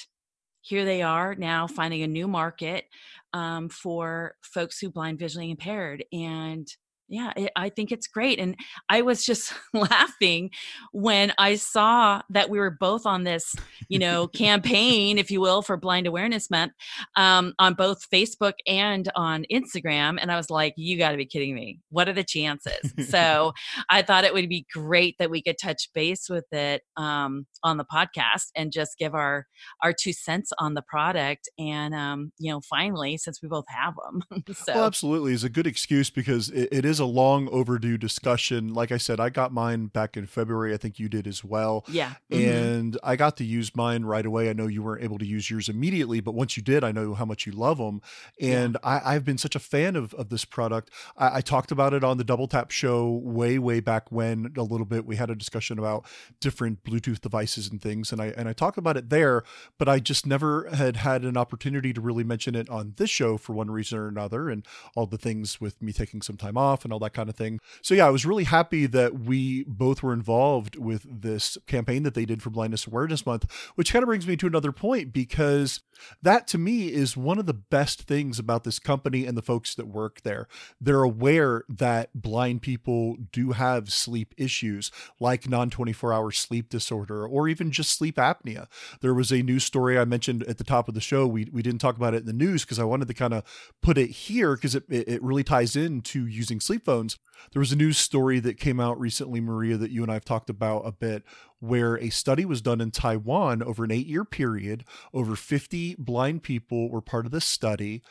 [0.62, 2.84] here they are now finding a new market
[3.32, 6.68] um, for folks who blind visually impaired and
[7.10, 8.56] yeah it, i think it's great and
[8.88, 10.50] i was just laughing
[10.92, 13.54] when i saw that we were both on this
[13.88, 16.72] you know campaign if you will for blind awareness month
[17.16, 21.26] um, on both facebook and on instagram and i was like you got to be
[21.26, 21.80] kidding me.
[21.90, 22.94] What are the chances?
[23.10, 23.52] So
[23.88, 27.76] i thought it would be great that we could touch base with it um, on
[27.76, 29.46] the podcast and just give our
[29.82, 33.94] our two cents on the product and um, you know finally since we both have
[33.96, 37.98] them so well, absolutely is a good excuse because it, it is a long overdue
[37.98, 38.72] discussion.
[38.72, 40.72] Like I said, I got mine back in February.
[40.72, 41.84] I think you did as well.
[41.88, 42.14] Yeah.
[42.30, 42.48] Mm-hmm.
[42.48, 44.50] And I got to use mine right away.
[44.50, 47.14] I know you weren't able to use yours immediately, but once you did, I know
[47.14, 48.00] how much you love them.
[48.40, 49.00] And yeah.
[49.04, 50.90] I, have been such a fan of, of this product.
[51.16, 54.62] I, I talked about it on the Double Tap show way, way back when a
[54.62, 55.06] little bit.
[55.06, 56.06] We had a discussion about
[56.40, 58.12] different Bluetooth devices and things.
[58.12, 59.42] And I, and I talked about it there,
[59.78, 63.36] but I just never had had an opportunity to really mention it on this show
[63.36, 64.48] for one reason or another.
[64.48, 67.36] And all the things with me taking some time off and all that kind of
[67.36, 67.60] thing.
[67.82, 72.14] So yeah, I was really happy that we both were involved with this campaign that
[72.14, 75.80] they did for Blindness Awareness Month, which kind of brings me to another point because
[76.22, 79.74] that to me is one of the best things about this company and the folks
[79.76, 80.48] that work there.
[80.80, 87.26] They're aware that blind people do have sleep issues like non 24 hour sleep disorder
[87.26, 88.66] or even just sleep apnea.
[89.00, 91.26] There was a news story I mentioned at the top of the show.
[91.26, 93.44] We, we didn't talk about it in the news because I wanted to kind of
[93.80, 97.18] put it here because it, it really ties into using sleep phones.
[97.52, 100.24] There was a news story that came out recently, Maria, that you and I have
[100.24, 101.22] talked about a bit,
[101.58, 104.84] where a study was done in Taiwan over an eight year period.
[105.12, 108.02] Over 50 blind people were part of this study,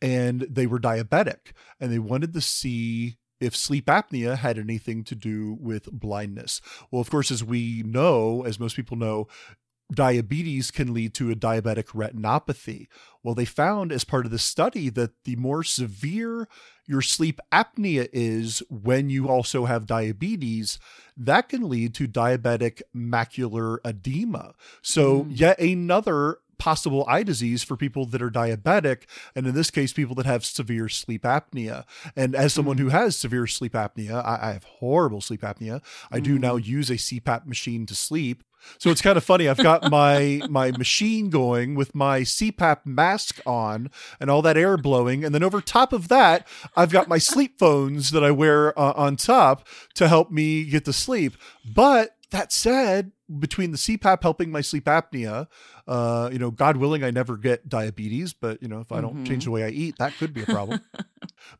[0.00, 5.14] and they were diabetic, and they wanted to see if sleep apnea had anything to
[5.14, 6.60] do with blindness.
[6.90, 9.28] Well, of course, as we know, as most people know,
[9.92, 12.88] diabetes can lead to a diabetic retinopathy.
[13.22, 16.48] Well, they found as part of the study that the more severe
[16.86, 20.78] your sleep apnea is when you also have diabetes,
[21.16, 24.54] that can lead to diabetic macular edema.
[24.82, 25.38] So, mm.
[25.38, 29.02] yet another possible eye disease for people that are diabetic,
[29.34, 31.84] and in this case, people that have severe sleep apnea.
[32.16, 32.92] And as someone who mm.
[32.92, 35.82] has severe sleep apnea, I, I have horrible sleep apnea.
[36.10, 36.66] I do now mm.
[36.66, 38.44] use a CPAP machine to sleep.
[38.78, 39.48] So it's kind of funny.
[39.48, 43.90] I've got my my machine going with my CPAP mask on
[44.20, 46.46] and all that air blowing, and then over top of that,
[46.76, 50.84] I've got my sleep phones that I wear uh, on top to help me get
[50.86, 51.34] to sleep.
[51.64, 55.46] But that said, between the CPAP helping my sleep apnea,
[55.86, 59.16] uh, you know, God willing, I never get diabetes, but you know, if I don't
[59.16, 59.24] mm-hmm.
[59.24, 60.80] change the way I eat, that could be a problem.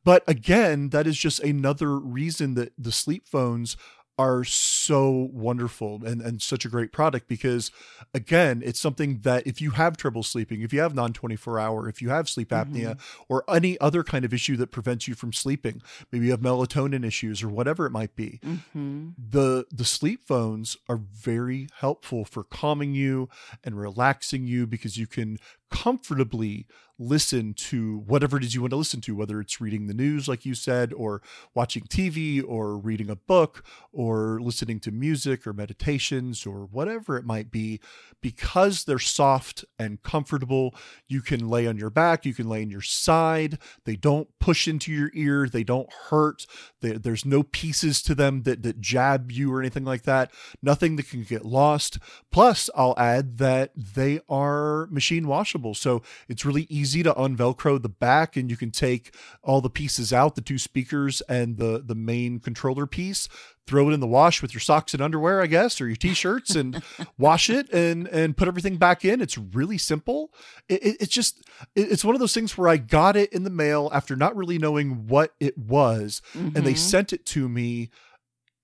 [0.05, 3.77] but again, that is just another reason that the sleep phones
[4.19, 7.71] are so wonderful and, and such a great product because
[8.13, 12.03] again it's something that if you have trouble sleeping if you have non-24 hour if
[12.03, 13.23] you have sleep apnea mm-hmm.
[13.29, 17.05] or any other kind of issue that prevents you from sleeping maybe you have melatonin
[17.05, 19.11] issues or whatever it might be mm-hmm.
[19.17, 23.29] the the sleep phones are very helpful for calming you
[23.63, 25.39] and relaxing you because you can
[25.71, 26.67] comfortably
[26.99, 30.27] listen to whatever it is you want to listen to, whether it's reading the news,
[30.27, 31.23] like you said, or
[31.55, 37.25] watching TV, or reading a book, or listening to music or meditations, or whatever it
[37.25, 37.81] might be.
[38.21, 40.75] Because they're soft and comfortable,
[41.07, 43.59] you can lay on your back, you can lay on your side.
[43.85, 46.47] They don't push into your ear, they don't hurt.
[46.81, 50.33] There's no pieces to them that, that jab you or anything like that.
[50.63, 51.99] Nothing that can get lost.
[52.33, 55.58] Plus, I'll add that they are machine washable.
[55.75, 59.69] So it's really easy easy to unvelcro the back and you can take all the
[59.69, 63.29] pieces out the two speakers and the the main controller piece
[63.67, 66.55] throw it in the wash with your socks and underwear i guess or your t-shirts
[66.55, 66.83] and
[67.19, 70.33] wash it and and put everything back in it's really simple
[70.69, 71.43] it, it, it's just
[71.75, 74.35] it, it's one of those things where i got it in the mail after not
[74.35, 76.57] really knowing what it was mm-hmm.
[76.57, 76.77] and they mm-hmm.
[76.77, 77.91] sent it to me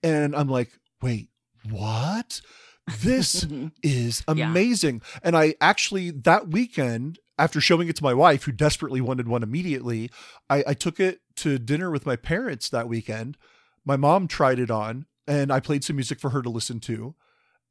[0.03, 0.71] and i'm like
[1.03, 1.29] wait
[1.69, 2.41] what
[3.01, 3.47] this
[3.83, 5.03] is amazing.
[5.05, 5.21] Yeah.
[5.23, 9.43] And I actually, that weekend, after showing it to my wife, who desperately wanted one
[9.43, 10.11] immediately,
[10.49, 13.37] I, I took it to dinner with my parents that weekend.
[13.85, 17.15] My mom tried it on, and I played some music for her to listen to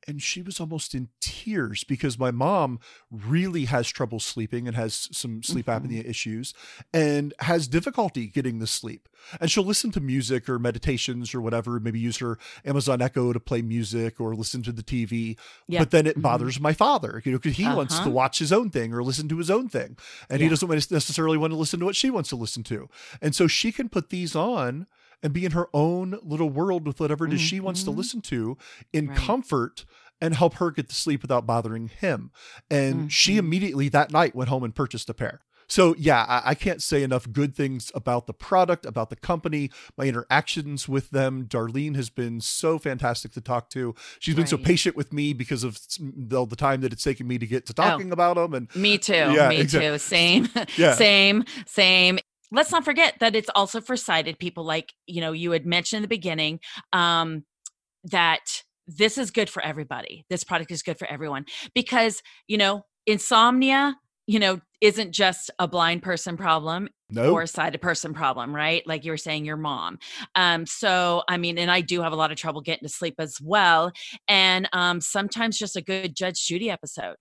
[0.07, 2.79] and she was almost in tears because my mom
[3.11, 5.87] really has trouble sleeping and has some sleep mm-hmm.
[5.87, 6.53] apnea issues
[6.93, 9.07] and has difficulty getting the sleep.
[9.39, 13.39] And she'll listen to music or meditations or whatever, maybe use her Amazon Echo to
[13.39, 15.37] play music or listen to the TV.
[15.67, 15.79] Yep.
[15.79, 16.21] But then it mm-hmm.
[16.21, 17.77] bothers my father, you know, because he uh-huh.
[17.77, 18.11] wants to uh-huh.
[18.11, 19.97] watch his own thing or listen to his own thing.
[20.29, 20.45] And yeah.
[20.45, 22.89] he doesn't necessarily want to listen to what she wants to listen to.
[23.21, 24.87] And so she can put these on
[25.23, 27.47] and be in her own little world with whatever it is mm-hmm.
[27.47, 27.97] she wants to mm-hmm.
[27.97, 28.57] listen to
[28.91, 29.17] in right.
[29.17, 29.85] comfort
[30.21, 32.31] and help her get to sleep without bothering him.
[32.69, 33.07] And mm-hmm.
[33.07, 35.41] she immediately that night went home and purchased a pair.
[35.67, 39.71] So, yeah, I, I, can't say enough good things about the product, about the company,
[39.97, 41.45] my interactions with them.
[41.45, 43.95] Darlene has been so fantastic to talk to.
[44.19, 44.49] She's been right.
[44.49, 47.65] so patient with me because of the, the, time that it's taken me to get
[47.67, 48.53] to talking oh, about them.
[48.53, 49.13] And me too.
[49.13, 49.89] Yeah, me exactly.
[49.89, 49.97] too.
[49.97, 50.49] Same.
[50.77, 50.93] yeah.
[50.95, 51.43] Same.
[51.65, 52.19] Same
[52.51, 55.97] let's not forget that it's also for sighted people like you know you had mentioned
[55.97, 56.59] in the beginning
[56.91, 57.43] um
[58.05, 60.25] that this is good for everybody.
[60.29, 65.67] This product is good for everyone because you know insomnia you know isn't just a
[65.67, 67.33] blind person problem nope.
[67.33, 68.85] or a sighted person problem right?
[68.85, 69.99] Like you were saying your mom.
[70.35, 73.15] Um so i mean and i do have a lot of trouble getting to sleep
[73.19, 73.91] as well
[74.27, 77.15] and um sometimes just a good judge judy episode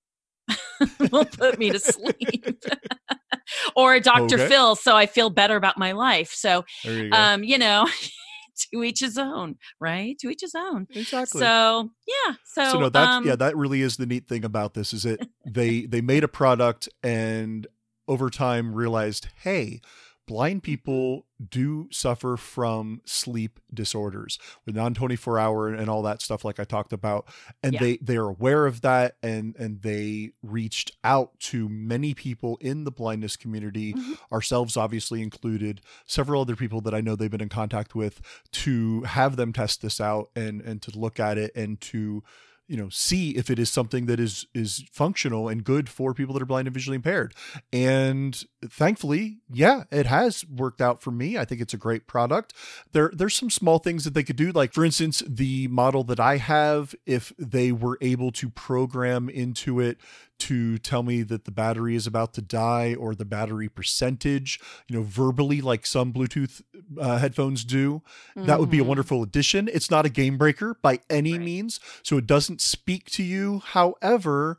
[1.11, 2.45] will put me to sleep
[3.77, 4.37] or Dr.
[4.37, 4.49] Okay.
[4.49, 6.33] Phil, so I feel better about my life.
[6.33, 7.89] So, you um, you know,
[8.73, 10.19] to each his own, right?
[10.21, 10.87] To each his own.
[10.91, 11.41] Exactly.
[11.41, 12.35] So yeah.
[12.45, 15.05] So, so no, that's um, yeah, that really is the neat thing about this is
[15.05, 17.67] that they they made a product and
[18.09, 19.81] over time realized, hey,
[20.27, 26.45] blind people do suffer from sleep disorders with non 24 hour and all that stuff
[26.45, 27.27] like I talked about
[27.63, 27.81] and yeah.
[27.81, 32.93] they they're aware of that and and they reached out to many people in the
[32.93, 34.13] blindness community mm-hmm.
[34.33, 38.21] ourselves obviously included several other people that I know they've been in contact with
[38.53, 42.23] to have them test this out and and to look at it and to
[42.69, 46.35] you know see if it is something that is is functional and good for people
[46.35, 47.35] that are blind and visually impaired.
[47.73, 51.39] And thankfully yeah it has worked out for me.
[51.39, 52.55] I think it's a great product.
[52.93, 54.53] There there's some small things that they could do.
[54.53, 59.81] Like for instance the model that i have if they were able to program into
[59.81, 59.99] it
[60.43, 64.97] to tell me that the battery is about to die or the battery percentage, you
[64.97, 66.63] know, verbally, like some Bluetooth
[67.01, 68.03] uh, headphones do.
[68.37, 68.47] Mm-hmm.
[68.47, 68.89] That would be a mm-hmm.
[68.89, 69.69] wonderful addition.
[69.73, 71.43] It's not a game breaker by any right.
[71.43, 73.63] means, so it doesn't speak to you.
[73.65, 74.59] However,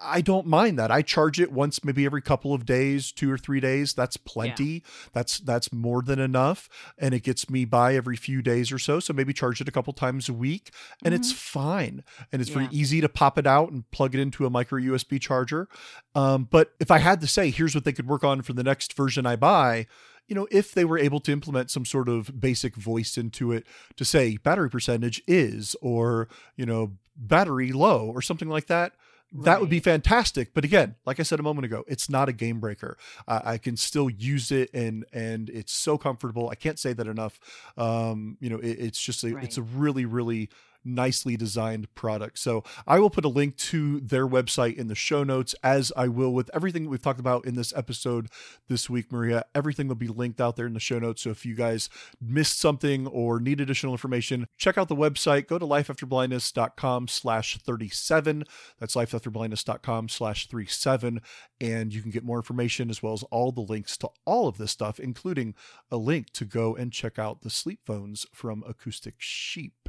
[0.00, 0.90] I don't mind that.
[0.90, 3.94] I charge it once, maybe every couple of days, two or three days.
[3.94, 4.64] That's plenty.
[4.64, 4.80] Yeah.
[5.12, 6.68] That's that's more than enough,
[6.98, 9.00] and it gets me by every few days or so.
[9.00, 10.70] So maybe charge it a couple times a week,
[11.04, 11.20] and mm-hmm.
[11.20, 12.04] it's fine.
[12.32, 12.58] And it's yeah.
[12.58, 15.68] very easy to pop it out and plug it into a micro USB charger.
[16.14, 18.62] Um, but if I had to say, here's what they could work on for the
[18.62, 19.86] next version I buy
[20.26, 23.66] you know, if they were able to implement some sort of basic voice into it
[23.96, 28.94] to say battery percentage is, or, you know, battery low, or something like that,
[29.34, 29.46] Right.
[29.46, 30.54] That would be fantastic.
[30.54, 32.96] But again, like I said a moment ago, it's not a game breaker.
[33.26, 36.48] Uh, I can still use it, and and it's so comfortable.
[36.50, 37.40] I can't say that enough.
[37.76, 39.42] Um, you know, it, it's just a, right.
[39.42, 40.50] it's a really really
[40.84, 42.38] nicely designed product.
[42.38, 46.08] So I will put a link to their website in the show notes, as I
[46.08, 48.28] will with everything we've talked about in this episode
[48.68, 49.44] this week, Maria.
[49.54, 51.22] Everything will be linked out there in the show notes.
[51.22, 51.88] So if you guys
[52.20, 55.46] missed something or need additional information, check out the website.
[55.46, 58.44] Go to lifeafterblindness.com slash 37.
[58.78, 61.20] That's lifeafterblindness.com slash 37.
[61.60, 64.58] And you can get more information as well as all the links to all of
[64.58, 65.54] this stuff, including
[65.90, 69.83] a link to go and check out the sleep phones from Acoustic Sheep.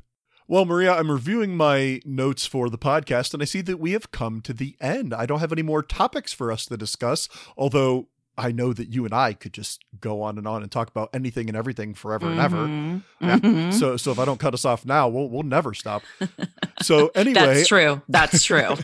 [0.47, 4.11] Well, Maria, I'm reviewing my notes for the podcast and I see that we have
[4.11, 5.11] come to the end.
[5.11, 7.27] I don't have any more topics for us to discuss,
[7.57, 10.89] although I know that you and I could just go on and on and talk
[10.89, 12.57] about anything and everything forever and ever.
[12.67, 13.03] Mhm.
[13.21, 13.38] Yeah.
[13.39, 13.73] Mhm.
[13.73, 16.03] So, so if I don't cut us off now, we'll we'll never stop.
[16.81, 18.01] So anyway, That's true.
[18.09, 18.75] That's true.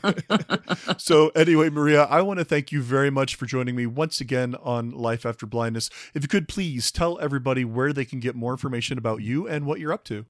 [0.97, 4.55] so anyway, Maria, I want to thank you very much for joining me once again
[4.61, 5.89] on Life After Blindness.
[6.13, 9.65] If you could please tell everybody where they can get more information about you and
[9.65, 10.25] what you're up to.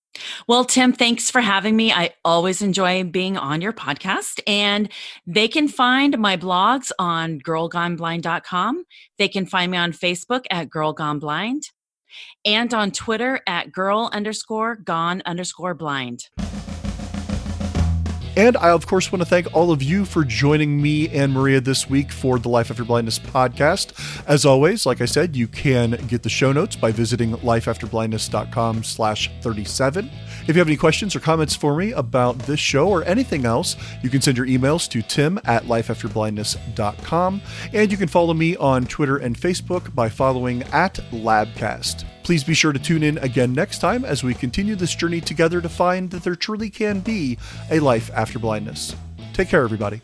[0.47, 1.91] Well, Tim, thanks for having me.
[1.93, 4.41] I always enjoy being on your podcast.
[4.45, 4.89] And
[5.26, 8.84] they can find my blogs on girlgoneblind.com.
[9.22, 11.69] They can find me on Facebook at Girl Gone Blind
[12.43, 16.30] and on Twitter at girl underscore gone underscore blind.
[18.36, 21.61] And I, of course, want to thank all of you for joining me and Maria
[21.61, 23.93] this week for the Life After Blindness podcast.
[24.28, 29.30] As always, like I said, you can get the show notes by visiting lifeafterblindness.com slash
[29.41, 30.09] 37.
[30.44, 33.76] If you have any questions or comments for me about this show or anything else,
[34.02, 37.42] you can send your emails to tim at lifeafterblindness.com.
[37.74, 42.06] And you can follow me on Twitter and Facebook by following at Labcast.
[42.24, 45.62] Please be sure to tune in again next time as we continue this journey together
[45.62, 47.38] to find that there truly can be
[47.70, 48.96] a life after blindness.
[49.34, 50.02] Take care, everybody.